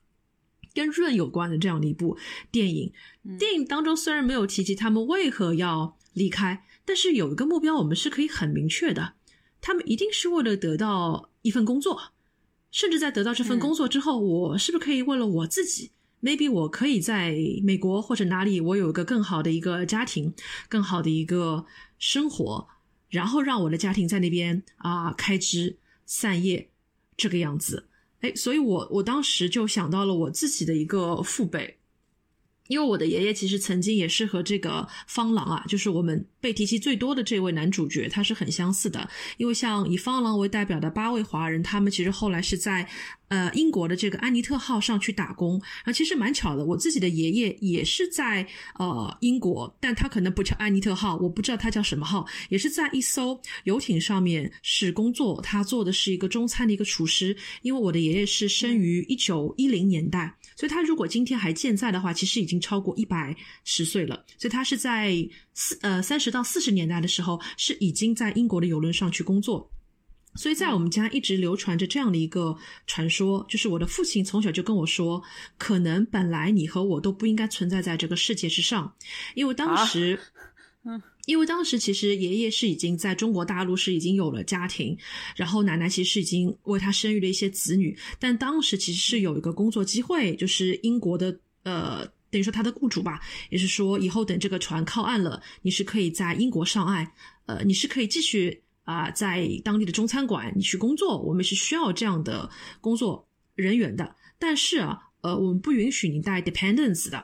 [0.74, 2.16] 跟润有关的这样的一部
[2.50, 2.90] 电影，
[3.38, 9.14] 电影当中虽然没有提及他们为何要离开，但是有一个目标，我们是可以很明确的，
[9.60, 12.00] 他们一定是为了得到一份工作，
[12.70, 20.32] 甚至在得到这份工作之后，我是不是可以为了我自己，maybe 我可以在美国或者哪里，我有一个更好的一个家庭，
[20.68, 21.64] 更好的一个
[21.98, 22.66] 生活，
[23.08, 26.70] 然后让我的家庭在那边啊开枝散叶
[27.16, 27.88] 这个样子。
[28.20, 31.78] 哎，所以我我当时就想到了我自己的一个父辈，
[32.68, 39.08] 因为我的爷爷其实曾经也是和这个方郎啊，就是我们被提及最多的这位男主角，他是很相似的。
[39.36, 42.88] 因为像以方郎为代表的八位华人，他们其实后来是在
[43.28, 45.60] 呃英国的这个安妮特号上去打工。
[45.84, 48.46] 啊，其实蛮巧的，我自己的爷爷也是在
[48.78, 55.40] 呃英国，但他可能不叫安妮特号，我不知道他叫什么号，也是在一艘游艇上面是工作。
[55.42, 64.24] 他做的是一个中餐的一个厨师，因为我的爷爷是生于一九一零年代，所以他如果今天还健在的话，其实已经超过一百十岁了。
[64.38, 65.12] 所以他是在
[65.54, 69.68] 四呃三十到四十年代的时候，是已经在英国的游轮上去工作。
[70.36, 75.20] 所以在我们家一直流传着这样的一个传说，就是我的父亲从小就跟我说，
[75.58, 78.94] 可能本来你和我都不应该存在在这个世界之上，
[79.34, 80.16] 因为当时，
[80.84, 84.96] 嗯，因为当时其实爷爷是已经在中国大陆是已经有了家庭，
[85.36, 92.06] 然后奶奶其实已经为他生育了一些子女，但当时其实是有一个工作机会，就是英国的呃。
[92.32, 97.06] 等于说他的雇主吧，也是说以后等这个船靠岸了，你是可以在英国上岸，
[97.44, 102.48] 呃，你是可以继续啊、在当地的中餐馆你去工作，我们是需要这样的
[102.80, 104.16] 工作人员的。
[104.38, 107.22] 但是啊，呃，我们不允许你带 dependents 的，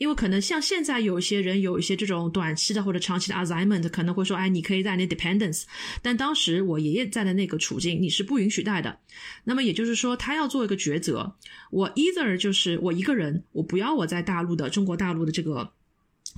[0.00, 5.64] 因为可能像现在有一些人有一些这种短期的或者长期的 assignment，可能会说，哎，你可以带那 dependence，
[6.00, 8.98] 但当时我爷爷在的那个处境，你是不允许带的。
[9.44, 11.36] 那么也就是说，他要做一个抉择，
[11.70, 15.70] 我 either 就是我一个人，我不要我在大陆的中国大陆的这个。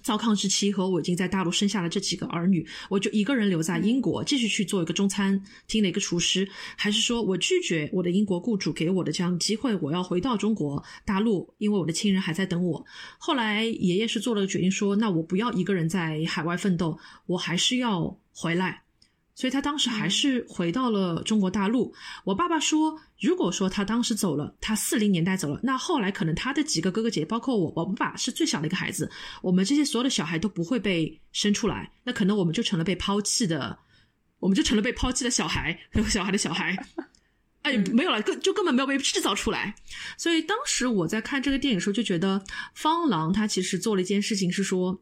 [0.02, 12.84] 糟糠之妻和我已经在大陆生下了这几个儿女，我就一个人留在英国，继续去做一个中餐厅的一个厨师，还是说我拒绝我的英国雇主给我的这样的机会，我要回到中国大陆，因为我的亲人还在等我。
[13.18, 18.81] 后来爷爷是做了个决定说，那我不要一个人在海外奋斗，我还是要回来。
[19.34, 21.92] 所以他当时还是回到了中国大陆。
[22.24, 33.78] 我爸爸说，如果说他当时走了，他四零年代走了，那后来可能他的几个哥哥姐姐，包括我，我们爸是最小的一个孩子，我们这些所有的小孩都不会被生出来，那可能我们就成了被抛弃的，
[34.38, 35.78] 我们就成了被抛弃的小孩，
[36.10, 36.76] 小孩的小孩。
[37.62, 39.74] 哎，没有了，根就根本没有被制造出来。
[40.18, 45.00] 所以当时我在看这个电影的时候，就觉得方郎他其实做了一件事情，是说。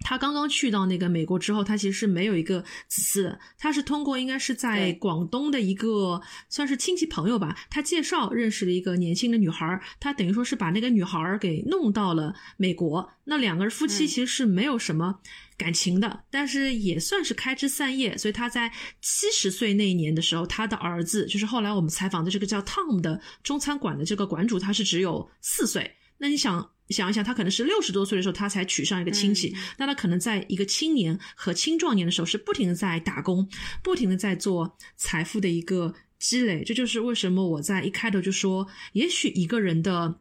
[0.00, 3.38] 他刚刚去到那个美国之后，他其实是没有一个子嗣的。
[3.58, 13.10] 他是通过应该是在广东的一个算是亲戚朋友吧，他介绍认识了一个年轻的女孩儿，他等于说是把那个女孩儿给弄到了美国。
[13.24, 15.20] 那两个人夫妻其实是没有什么
[15.58, 18.16] 感情的，但是也算是开枝散叶。
[18.16, 25.97] 所以他在七十岁那一年的时候，他的儿子就是后来我们采访的这个叫 Tom 的中餐馆的这个馆主，他是只有四岁。
[26.18, 33.48] 那你想想一想，他可能是六十多岁的时候，他才娶上一个亲戚，那他可能在一个青年和青壮年的时候，是不停的在打工，
[33.82, 36.62] 不停的在做财富的一个积累。
[36.64, 40.20] 这就是为什么我在一开头就说，也许一个人的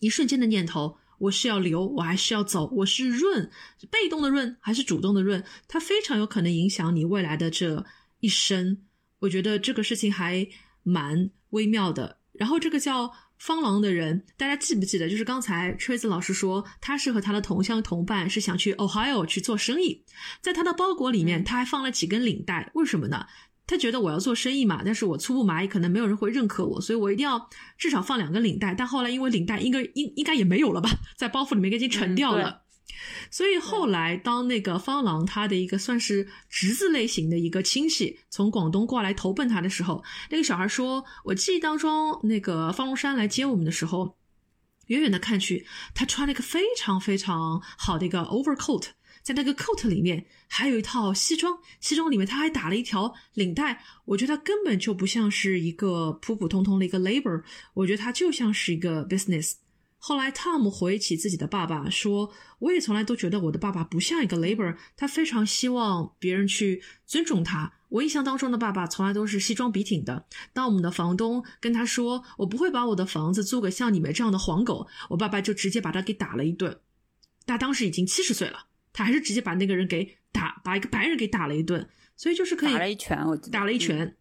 [0.00, 0.98] 一瞬间的念头。
[1.18, 2.70] 我是要留，我还是要走？
[2.74, 3.50] 我是润，
[3.80, 5.42] 是被动的润还是主动的润？
[5.66, 7.86] 它非常有可能影响你未来的这
[8.20, 8.82] 一生。
[9.20, 10.46] 我觉得这个事情还
[10.82, 12.18] 蛮微妙的。
[12.34, 15.08] 然后这个叫方狼的人，大家记不记得？
[15.08, 20.04] 就是刚才锤子老师说，他是和他的同乡同伴是想去 Ohio 去做生意，
[20.40, 23.26] 在他的包裹里面，他还放了几根领带，为什么呢？
[23.66, 28.74] 他觉得我要做生意嘛，但是我粗布麻衣，可能没有人会认可我，所以我一定要至少放两根领带。
[28.74, 32.62] 但后来因为领带应该应应该也没有了吧，在包袱里面已经沉掉了。
[33.30, 44.16] 所以后来，当那个方郎他的一个算是侄子类型的一个亲戚从广东过来投奔他的时候，那个小孩说：“我记忆当中，那个方荣山来接我们的时候，
[44.86, 48.86] 远远的看去，他穿了一个非常非常好的一个 overcoat，
[49.22, 53.82] 在那个 coat 里面还有一套西装，西装里面他还打了一条领带。
[54.04, 57.42] 我觉得他根本就不像是一个普普通通的一个 labor，
[57.74, 59.54] 我觉得他就像是一个 business。”
[60.08, 67.72] 后来，Tom 回忆起自己的爸爸，说：“我也从来都觉得我的爸爸不像一个 labor，他非常希望别人去尊重他。
[67.88, 70.24] 我印象当中的爸爸从来都是西装笔挺的。
[70.52, 76.78] 当我们的房东跟他说‘我不会把我的房子租给像你们这样的黄狗’，我爸爸就直接把他给打了一顿。
[77.44, 81.88] 他当时已经七十岁了，他还是直接把那个人给打，把一个白人给打了一顿。
[82.16, 84.14] 所以就是可以打了一拳，我打了一拳。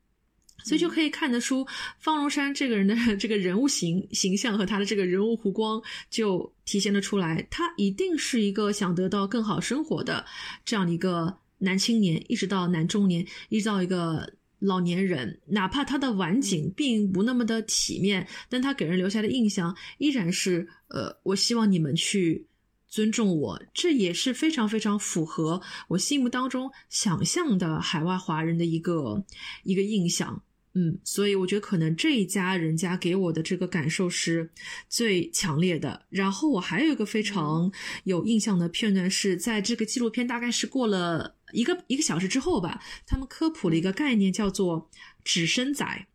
[0.63, 1.65] 所以就可以看得出
[1.99, 10.25] 方荣山这个人的 这个人物形形象和他的这个人物弧光就体现了出来，他一定是一个想得到更好生活的
[10.63, 22.47] 这样的一个男青年，一直到男中年，一直到一个老年人，哪怕他的晚景并不那么的体面，但他给人留下的印象依然是，呃，我希望你们去。
[22.87, 29.21] 尊重我，这也是非常非常符合我心目当中想象的海外华人的一个
[29.63, 30.41] 一个印象。
[30.77, 34.49] 嗯，所以我觉得可能这一家人家给我的这个感受是
[34.89, 36.05] 最强烈的。
[36.09, 37.71] 然后我还有一个非常
[38.03, 44.89] 有印象的片段是在这个纪录片大概是过了一个一个小时之后吧，他们科普了一个概念叫做
[45.23, 46.07] “纸身仔”，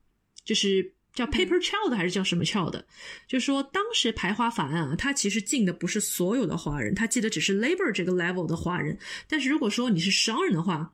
[0.45, 2.83] 就是叫 Paper Child 还是叫什么 Child？
[3.27, 8.99] 就是说当时排华法案啊，它其实禁的不是所有的华人，它记得只是 labor 这个 level 的华人。
[9.27, 10.93] 但是如果说你是商人的话，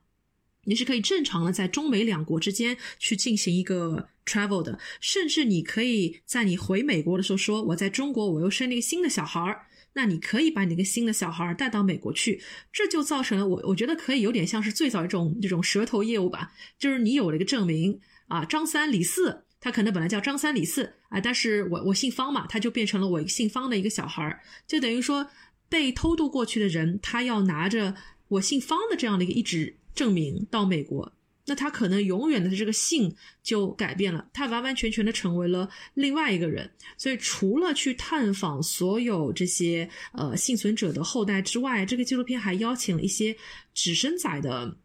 [0.66, 12.42] 你是可以正常的在中美两国之间去进行一个 travel 的，甚至你可以在你回美国的时候说，我在中国我又生了一个新的小孩儿，那你可以把你那个新的小孩儿带到美国去，
[12.72, 17.98] 这就造成了我我觉得可以有点像是最早一种这种蛇头业务吧，就是你有了一个证明
[18.28, 19.44] 啊，张三李四。
[19.58, 25.26] 他可能本来叫张三李四啊，但是我我姓方嘛，他就变成了我姓方的一个小孩儿，就等于说
[25.68, 27.96] 被偷渡过去的人，他要拿着
[28.28, 31.12] 我姓方的这样的一个一纸证明到美国，
[31.46, 36.70] 那他可能永远的这个姓就改变了，他完完全全的成为了另外一个人。
[36.96, 43.36] 所以除了去探访所有这些呃幸存者的后代之外，这个纪录片还邀请了一些
[43.74, 44.76] 只生仔的。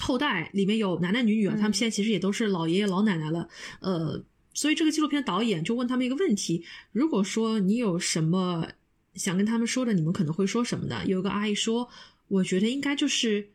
[0.00, 3.48] 后代里面有男男女女啊，他们现在其实也都是老爷爷老奶奶了，
[3.80, 4.24] 呃，
[4.54, 8.68] 所以这个纪录片导演就问他们一个问题：如果说你有什么
[9.14, 11.04] 想跟他们说的，你们可能会说什么呢？
[11.06, 11.88] 有个阿姨说
[12.28, 13.50] ：“我觉得应该就是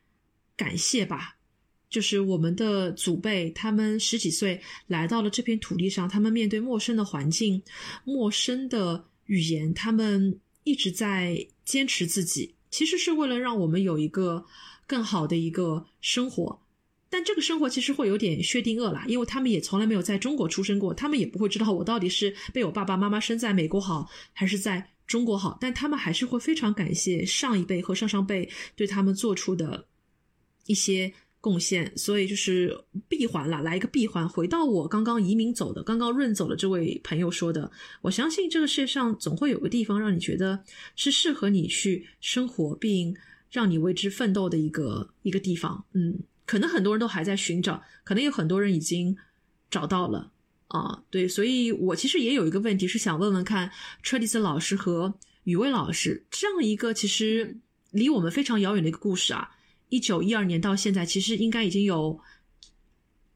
[0.57, 1.37] 感谢吧，
[1.89, 7.61] 就是我们的祖辈，他们十几岁来到了这片土地上，他们面对陌生的环境、
[8.03, 14.45] 陌生的语言，他们一直在坚持自己，其实是为了让我们有一个。”
[14.85, 16.61] 更好的一个生活，
[17.09, 29.87] 但这个生活其实会有点薛定谔啦，因为他们也从来没有在中国出生过，他们也不会知道我到底是被我爸爸妈妈生在美国好，还是在中国好，但他们还是会非常感谢上一辈和上上辈对他们做出的
[30.65, 40.63] 一些贡献，所以就是闭环了，来一个闭环，回到我刚刚移民走的、刚刚润走的这位朋友说的，我相信这个世界上总会有个地方让你觉得
[40.95, 43.15] 是适合你去生活并。
[43.53, 49.15] 让你为之奋斗的一个一个地方，嗯，可能很多人都还在寻找，可能有很多人已经
[49.69, 50.31] 找到了
[50.69, 53.69] 啊，对，所以我其实也有一个问题是想问问看，
[54.01, 57.55] 车厘子老师和雨薇老师这样一个其实
[57.91, 59.51] 离我们非常遥远的一个故事啊，
[59.93, 62.19] 一九一二年到现在，其实应该已经有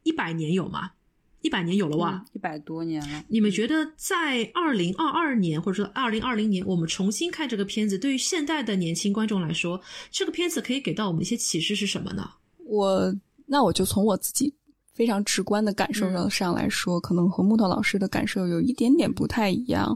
[0.01, 0.93] 一百年有吗？
[1.41, 3.24] 一百年有了哇，一百多年了。
[3.28, 9.80] 你们觉得在二零二二年或者说二零二零年，我们重新看这个片子，对于现代的年轻观众来说，
[10.10, 12.28] 这个片子可以给到我们一些启示是什么呢？
[12.66, 14.51] 我那我就从我自己
[14.95, 19.95] 非常直观的感受上上来说，可能和木头老师的感受有一点点不太一样。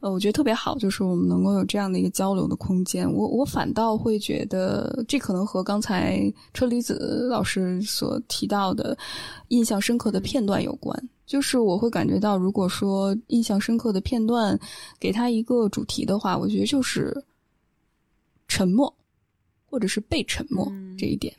[0.00, 3.06] 呃，我觉得特别好，就是我们能够有这样的一个交流的空间。
[3.12, 6.20] 我我反倒会觉得，这可能和刚才
[6.54, 8.96] 车厘子老师所提到的
[9.48, 11.08] 印象深刻的片段有关。
[11.26, 14.58] 就是我会感觉到，如果说印象深刻的片段
[14.98, 17.14] 给他一个主题的话，我觉得就是
[18.48, 18.92] 沉默，
[19.66, 20.66] 或者是被沉默
[20.98, 21.32] 这一点。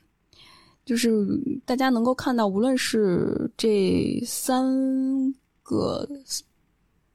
[0.86, 1.26] 就是
[1.66, 5.34] 大家能够看到，无论是这三
[5.64, 6.08] 个，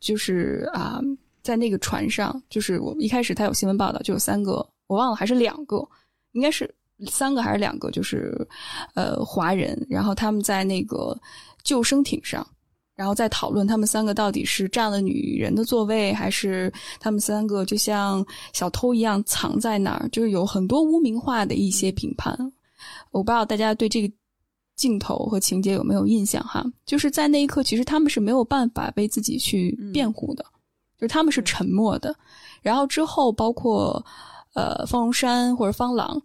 [0.01, 1.01] 就是啊。
[1.47, 4.55] 在那个船上，就是我一开始他有新闻报道，就有三个，
[4.89, 5.77] 我忘了还是两个，
[6.33, 6.69] 应该是
[7.07, 8.37] 三个还是两个，就是
[8.95, 11.17] 呃华人，然后他们在那个
[11.63, 12.45] 救生艇上，
[12.97, 22.37] 然后在讨论他们三个到底是占了女人的座位，还是他们三个就像小偷一样藏在那儿，就是有很多污名化的一些评判。
[23.13, 24.13] 我不知道大家对这个
[24.75, 26.67] 镜头和情节有没有印象哈？
[26.85, 30.45] 就是在那一刻，其实他们是没有办法为自己去辩护的。
[30.99, 32.15] 就是他们是沉默的，
[32.63, 34.05] 然后之后包括，
[34.55, 36.21] 呃，方荣山或者方朗，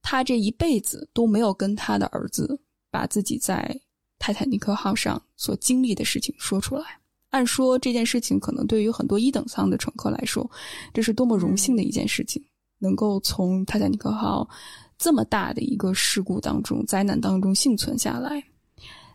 [0.00, 2.58] 他这一辈子都没有跟他的儿子
[2.90, 3.78] 把自己在
[4.18, 6.98] 泰坦尼克号上所经历的事情说出来。
[7.30, 10.50] 按说这件事情可能对于很多一等舱的乘客来说，
[10.94, 12.42] 这是多么荣幸的一件事情，
[12.78, 14.48] 能够从泰坦尼克号
[14.96, 18.42] 这么大的一个事故当中、灾难当中幸存下来，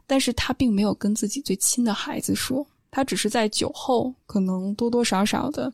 [0.05, 2.67] 但是他并没有跟自己最亲的孩子说。
[2.91, 5.73] 他只是在酒后，可能多多少少的，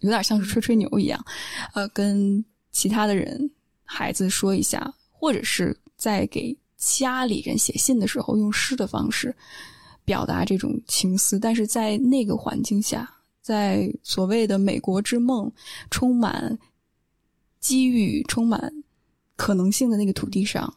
[0.00, 1.24] 有点像是吹吹牛一样，
[1.72, 3.50] 呃，跟其他的人、
[3.84, 9.34] 孩子说一下，或者是在给家里人写信的时候，用诗的方式
[10.04, 11.38] 表达这种情思。
[11.38, 13.08] 但是在那个环境下，
[13.40, 15.50] 在所谓的美国之梦、
[15.90, 16.58] 充满
[17.60, 18.72] 机遇、充满
[19.36, 20.72] 可能性的那个土地上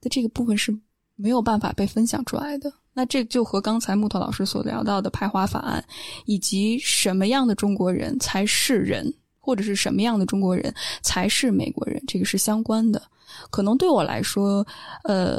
[0.00, 0.76] 的这个部分是
[1.14, 2.72] 没有办法被分享出来的。
[2.98, 5.84] 那这就和刚才木头老师所聊到的排华法案，
[6.24, 13.02] 以及什么样的中国人才是人，或者是什么样的中国人才是美国人，这个是相关的。
[13.50, 14.66] 可能对我来说，
[15.04, 15.38] 呃，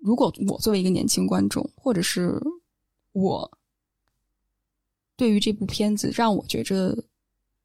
[0.00, 2.36] 如果我作为一个年轻观众，或者是
[3.12, 3.48] 我
[5.14, 6.98] 对于这部片子，让我觉着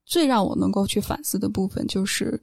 [0.04, 2.40] 最让我能够去反思的部分，就是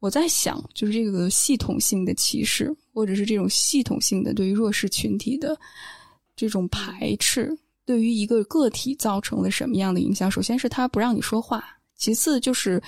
[0.00, 5.58] 我在想，就是这个系统性的歧视，或者是这种系统性的对于弱势群体的。
[6.40, 10.30] 这种排斥对于一个个体造成了什么样的影响？
[10.30, 11.62] 首先是他不让你说话，
[11.98, 12.82] 其次就是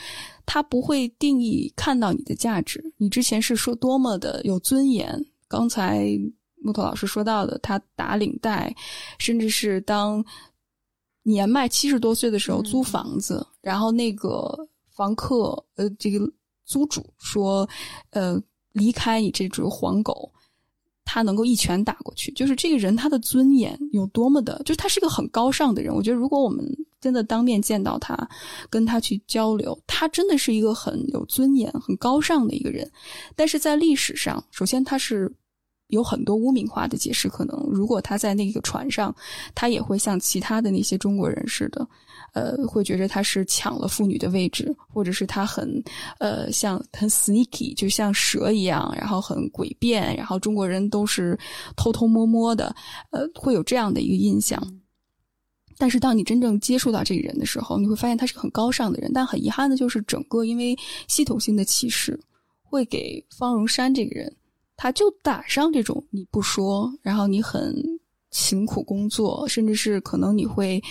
[0.46, 2.82] 他不会定义看到你的价值。
[2.96, 6.18] 你之前是说多么的有尊严，刚才
[6.62, 8.74] 木头老师说到的，他打领带，
[9.18, 10.24] 甚至是当
[11.22, 16.26] 年迈七十多岁的时候租房子，然后那个房客呃这个
[16.64, 17.68] 租主说，
[18.12, 18.42] 呃
[18.72, 20.32] 离开你这只黄狗。
[21.04, 25.94] 他能够一拳打过去，就是这个人他的尊严有多么的，就是他是一个很高尚的人。
[25.94, 26.64] 我觉得如果我们
[27.00, 28.16] 真的当面见到他，
[28.70, 32.90] 跟他去交流，他真的是一个很有尊严、很高尚的一个人。
[33.34, 35.30] 但是在历史上，首先他是
[35.88, 37.58] 有很多污名化的解释可能。
[37.70, 39.14] 如果他在那个船上，
[39.54, 41.86] 他也会像其他的那些中国人似的。
[42.32, 45.82] 呃，会觉得他是抢了妇女的位置，或者是他很，
[46.18, 51.38] 呃，像很 sneaky，就像蛇一样，然后很诡辩，然后中国人都是
[51.76, 52.74] 偷偷摸摸的，
[53.10, 54.58] 呃，会有这样的一个印象。
[55.76, 59.10] 但是当你真正接触到这个人的时候，你会发现他是个很高尚的人。
[59.12, 60.74] 但很遗憾的就是，整个因为
[61.08, 62.18] 系统性的歧视，
[62.62, 64.34] 会给方荣山这个人，
[64.76, 67.74] 他就打上这种你不说，然后你很
[68.30, 70.82] 勤苦工作，甚至是可能你会。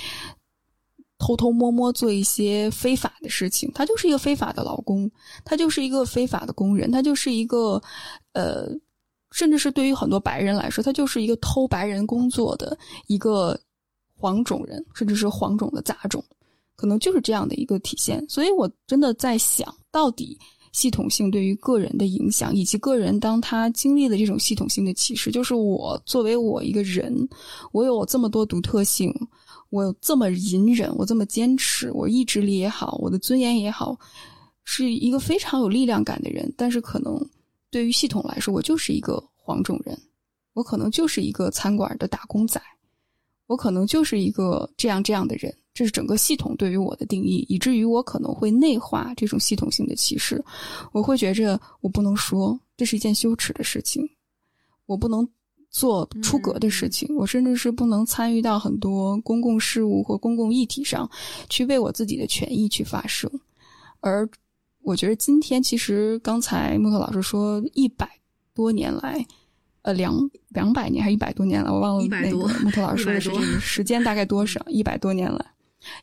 [1.22, 5.10] 偷偷摸摸做一些非法的事情，他就是一个非法的劳工，
[5.46, 7.80] 他就是一个非法的工人，他就是一个，
[8.34, 8.68] 呃，
[9.30, 13.56] 甚至是对于很多白人来说，他就是一个偷白人工作的一个
[14.18, 16.24] 黄种人，甚至是黄种的杂种，
[16.76, 18.26] 可能就是这样的一个体现。
[18.28, 20.36] 所以我真的在想，到底
[20.72, 27.16] 系统性对于个人的影响，以及个人当他经历了这种系统性的歧视，就是我作为我一个人，
[27.72, 29.14] 我有这么多独特性。
[29.72, 33.98] 我这么隐忍，我这么坚持，我意志力也好，我的尊严也好，
[34.66, 36.54] 是一个非常有力量感的人。
[36.58, 37.18] 但是可能
[37.70, 39.98] 对于系统来说，我就是一个黄种人，
[40.54, 42.62] 我可能就是一个餐馆的打工仔，
[43.48, 45.56] 我可能就是一个这样这样的人。
[45.74, 50.44] 这是整个系统对于我的定义，以至于我可能会内化这种系统性的歧视。
[50.92, 54.06] 我会觉着我不能说，这是一件羞耻的事情，
[54.86, 55.26] 我不能。
[55.72, 61.10] 做出格的事情，我甚至是不能参与到很多公共事务或公共议题上，
[61.50, 63.32] 去为我自己的权益去发声。
[64.02, 64.30] 而
[64.84, 68.10] 我觉得今天，其实刚才木头老师说一百
[68.54, 69.26] 多年来，
[69.84, 70.14] 呃，两
[70.50, 74.60] 两百年还是一百多年了，我忘了那个木头老师说的是这个时间大概多少？
[74.68, 75.46] 一百多年了，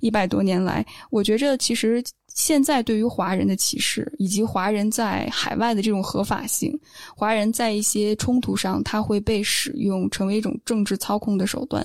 [0.01, 2.03] 一百多年来，我觉着其实。
[2.39, 6.72] 现在对于华人的歧视，以及华人在海外的这种合法性，
[7.16, 11.84] 华人在一些冲突上，他会被使用成为一种政治操控的手段，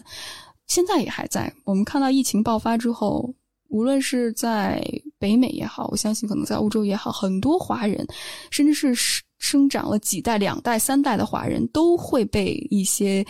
[0.68, 1.52] 现在也还在。
[1.64, 3.34] 我们看到疫情爆发之后，
[3.70, 4.80] 无论是在
[5.18, 8.06] 北美也好，我相信可能在欧洲也好，很多华人，
[8.52, 13.26] 甚至是生生长了几代、两代、三代的华人，都会被一些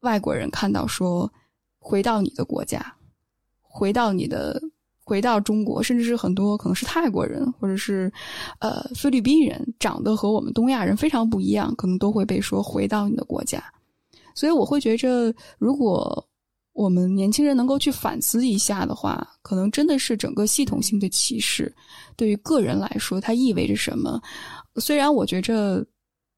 [0.00, 1.32] 外国人看到说
[1.78, 2.96] ：“回到你的国家，
[3.62, 4.60] 回到你的。”
[5.10, 8.12] 回到中国，甚至是很多可能是泰国人，或者是
[8.60, 13.60] 呃菲律宾人，长得和我们东亚人非常不一样，可能都会被说回到你的国家。
[14.36, 16.24] 所以我会觉着，如果
[16.74, 21.74] 我们年轻人能够去反思一下的话，可能真的是整个系统性的歧视
[22.14, 24.22] 对于个人来说，它意味着什么？
[24.76, 25.84] 虽然我觉着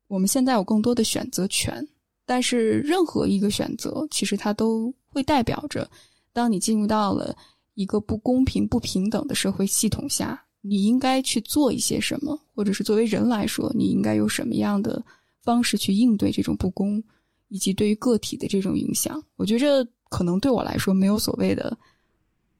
[0.08, 1.86] 我们现在有更多的选择权，
[2.24, 5.86] 但是任何一个选择，其实它都会代表着，
[6.32, 7.36] 当你进入到了。
[7.74, 15.02] 一个不公平、不平等的社会系统下，你应该去做一些什么，或者是作为人来说，你应该有什么样的
[15.42, 17.02] 方式去应对这种不公，
[17.48, 19.22] 以及对于个体的这种影响？
[19.36, 21.76] 我觉着可能对我来说，没有所谓的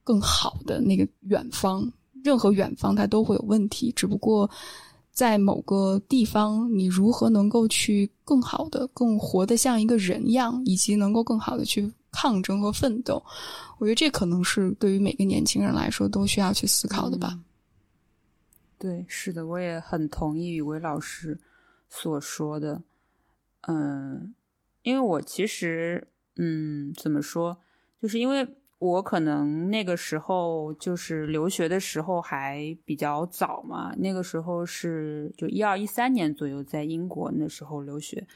[0.03, 1.93] 更好的那个远方，
[2.25, 3.93] 任何远方它都会有问题。
[3.95, 4.51] 只不过
[5.13, 11.93] 在某个地方，你如何能够去更好的、更活得像一个人样，以及能够更好的去。
[12.13, 13.25] 抗争和奋斗，
[13.79, 17.41] 我觉得这可能是对于每个年轻人来说都需要去思考的吧。
[18.79, 21.41] 对，是的，我也很同意宇威老师
[21.89, 22.83] 所说的。
[23.63, 24.35] 嗯，
[24.83, 27.59] 因为我其实，嗯，怎么说，
[28.01, 28.47] 就是因为
[28.79, 38.27] 我可能那个时候就是留学的时候还比较早嘛，那个时候是就一二一三年左右在英国那时候留学。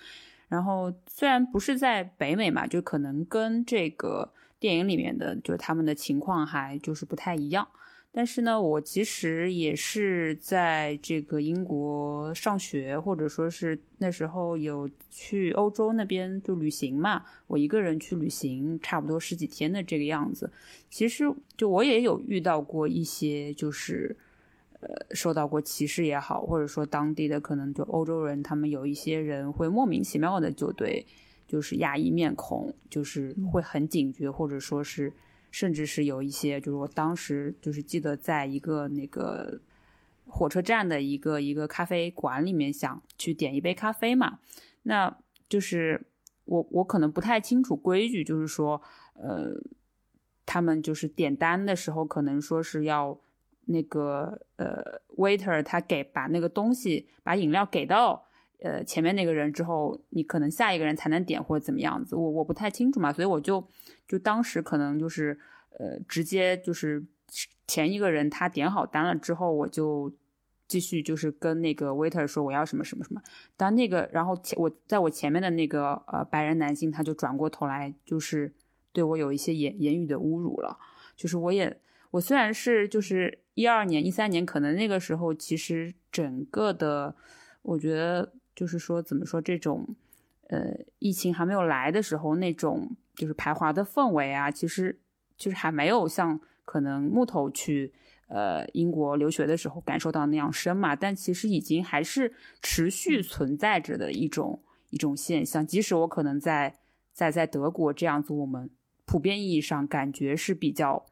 [0.48, 7.66] 然后虽然不是在北美嘛，就可能跟这个电影里面的，就是他们的情况还就是不太一样。
[8.12, 20.50] 但是呢，我其实也是在这个英国上学，或者说是那时候有去欧洲那边就旅行嘛，我一个人去旅行，差不多十几天的这个样子。
[20.88, 21.24] 其实
[21.56, 24.16] 就我也有遇到过一些就是。
[24.80, 31.06] 呃，受到过歧视也好，或者说当地的可能就欧洲人，他们有一些人会莫名其妙的就对
[31.46, 35.12] 就是亚裔面孔，就是会很警觉，或者说是
[35.50, 39.60] 甚至是有一些，就是我当时就是记得在一个那个
[40.26, 44.40] 火车站的一个一个咖啡馆里面想去点一杯咖啡嘛，
[44.82, 45.16] 那
[45.48, 46.06] 就是
[46.44, 48.82] 我我可能不太清楚规矩，就是说
[49.14, 49.60] 呃。
[50.48, 53.18] 他们就是点单的时候，可能说是要
[53.66, 58.26] 那个呃，waiter 他给把那个东西把饮料给到
[58.60, 63.66] 呃前面那个人之后，你可能下一个人才能点或者怎么样子，我我不太清楚嘛，所以我就
[64.08, 65.38] 就当时可能就是
[65.78, 67.04] 呃直接就是
[67.66, 70.12] 前一个人他点好单了之后，我就
[70.66, 73.22] 继续就是跟那个 waiter 说我要什么什么什么，
[73.56, 78.54] 当那个然后前我在我前面的那个呃白人男性他就转过头来就是。
[78.92, 80.78] 对我有一些言言语的侮辱了，
[81.14, 81.78] 就是我也
[82.16, 87.14] 我虽然是就是一二年一三年，可能那个时候其实整个的，
[87.60, 89.86] 我觉得就是说怎么说这种，
[90.48, 94.98] 呃，疫情还没有来的时候那种就是排华的氛围啊，其实
[95.36, 97.92] 就是还没有像可能木头去
[98.28, 106.78] 呃英国留学的时候感受到那样深嘛，但其实已经还是持续存在着的一种一种现象，即使我可能在
[107.12, 108.70] 在在德国这样子，我们。
[109.08, 111.06] 普遍意义上感觉是比较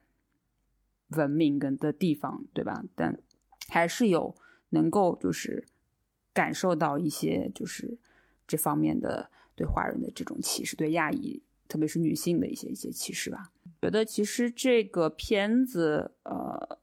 [1.17, 2.85] 文明跟的地方，对吧？
[2.95, 3.19] 但
[3.69, 4.35] 还是有
[4.71, 5.65] 能够就是
[6.33, 7.99] 感受到一些就是
[8.47, 13.53] 这方面的对华人的这种歧视，对亚裔特别是女性的一些一些歧视吧。
[13.81, 16.79] 觉得其实这个片子呃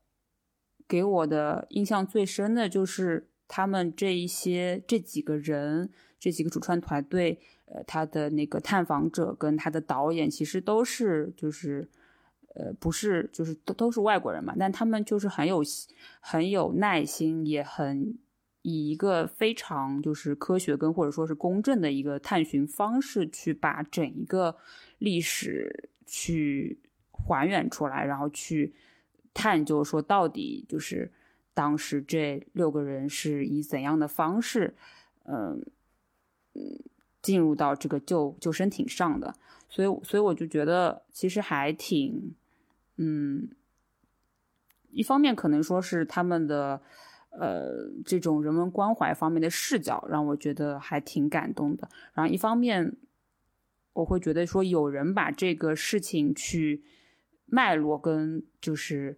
[0.88, 7.39] 给我的印象最深的就是他们这一些这几个人这几个主创团队。
[7.73, 11.89] 呃，他的那个探访者跟他的导演其实都是就是，
[12.56, 15.64] 呃，不是就是都都是外国人嘛，但他们就是很有
[16.20, 18.18] 很有耐心，也很
[18.62, 24.56] 以一个非常就是科学跟或者说是公正的一个探寻方式去把整一个
[24.97, 26.80] 历史去
[27.12, 28.74] 还原出来，然后去
[29.34, 31.12] 探究说到底就是
[31.54, 34.76] 当时这六个人是以怎样的方式，
[35.24, 35.66] 嗯
[36.54, 36.80] 嗯。
[37.22, 39.32] 进入到这个救救生艇上的，
[39.70, 42.34] 所以所以我就觉得其实还挺，
[43.02, 43.49] 嗯，
[44.91, 46.80] 一方面可能说是他们的
[47.32, 52.95] 呃这种人文关怀方面的视角让我觉得还挺感动的，然后一方面
[53.93, 56.84] 我会觉得说有人把这个事情去
[57.45, 59.18] 脉络跟就是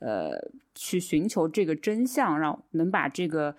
[0.00, 3.56] 呃去寻求这个真相，让能把这个。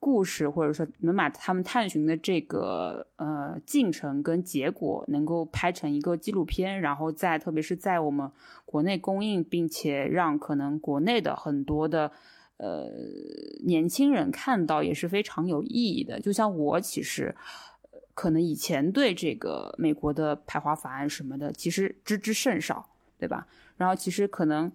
[0.00, 8.30] 故事，或者说能把他们探寻的这个呃进程跟结果，能够拍成一个纪录片，然后在特别是在我们
[8.64, 12.12] 国内公映，并且让可能国内的很多的
[12.58, 12.88] 呃
[13.64, 16.20] 年轻人看到，也是非常有意义的。
[16.20, 17.34] 就像我其实
[18.14, 22.88] 可能以前对这个美国的排华法案什么的，其实知之甚少，
[23.18, 23.48] 对吧？
[23.76, 24.70] 然后其实可能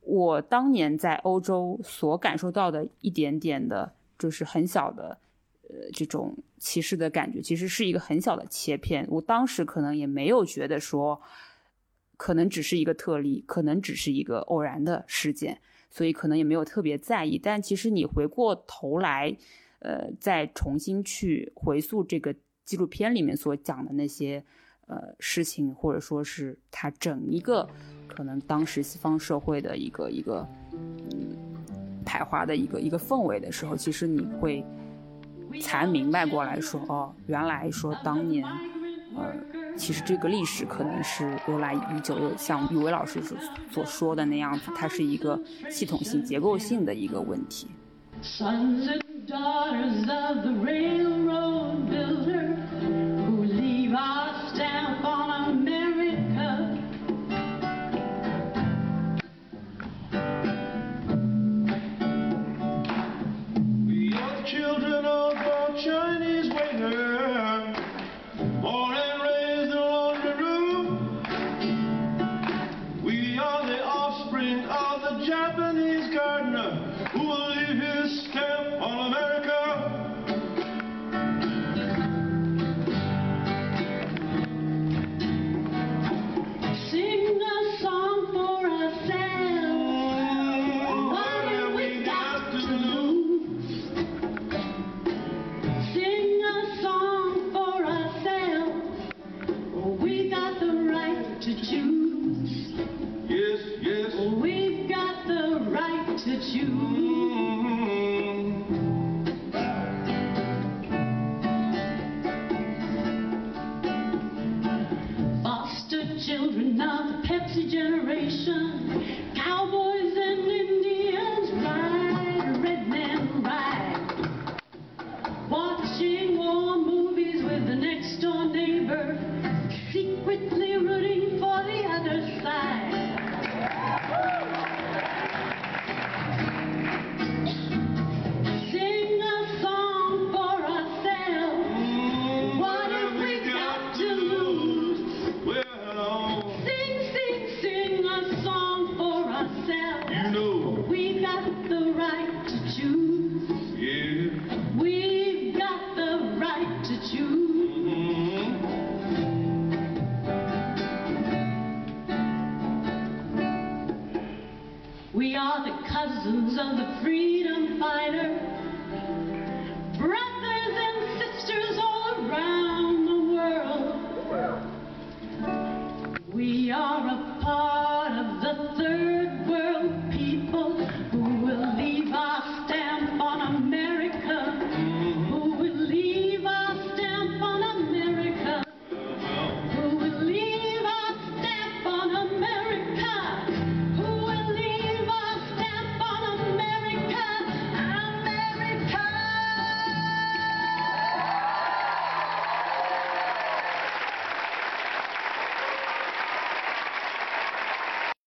[0.00, 3.92] 我当年在欧洲所感受到的一点点的。
[4.18, 5.18] 就是很小的，
[5.68, 9.06] 呃，这种歧视的感觉，其实是一个很小的切片。
[9.10, 11.20] 我当时可能也没有觉得说，
[12.16, 15.60] 可能只是一个特例，可能只是一个偶然的事件，
[15.90, 17.38] 所以可能也没有特别在意。
[17.38, 19.36] 但其实你回过头来，
[19.80, 22.34] 呃，再重新去回溯这个
[22.64, 24.44] 纪录片里面所讲的那些
[24.86, 27.68] 呃事情，或者说是它整一个
[28.06, 30.48] 可能当时西方社会的一个一个。
[32.04, 34.64] 排华的一个一个氛围的时候，其实你会
[35.60, 38.44] 才明白过来说，哦，原来说当年，
[39.16, 39.32] 呃，
[39.76, 43.36] 其实这个历史可能是由来已久，又像于伟老师所
[43.70, 45.40] 所说的那样子，它是一个
[45.70, 47.68] 系统性、结构性的一个问题。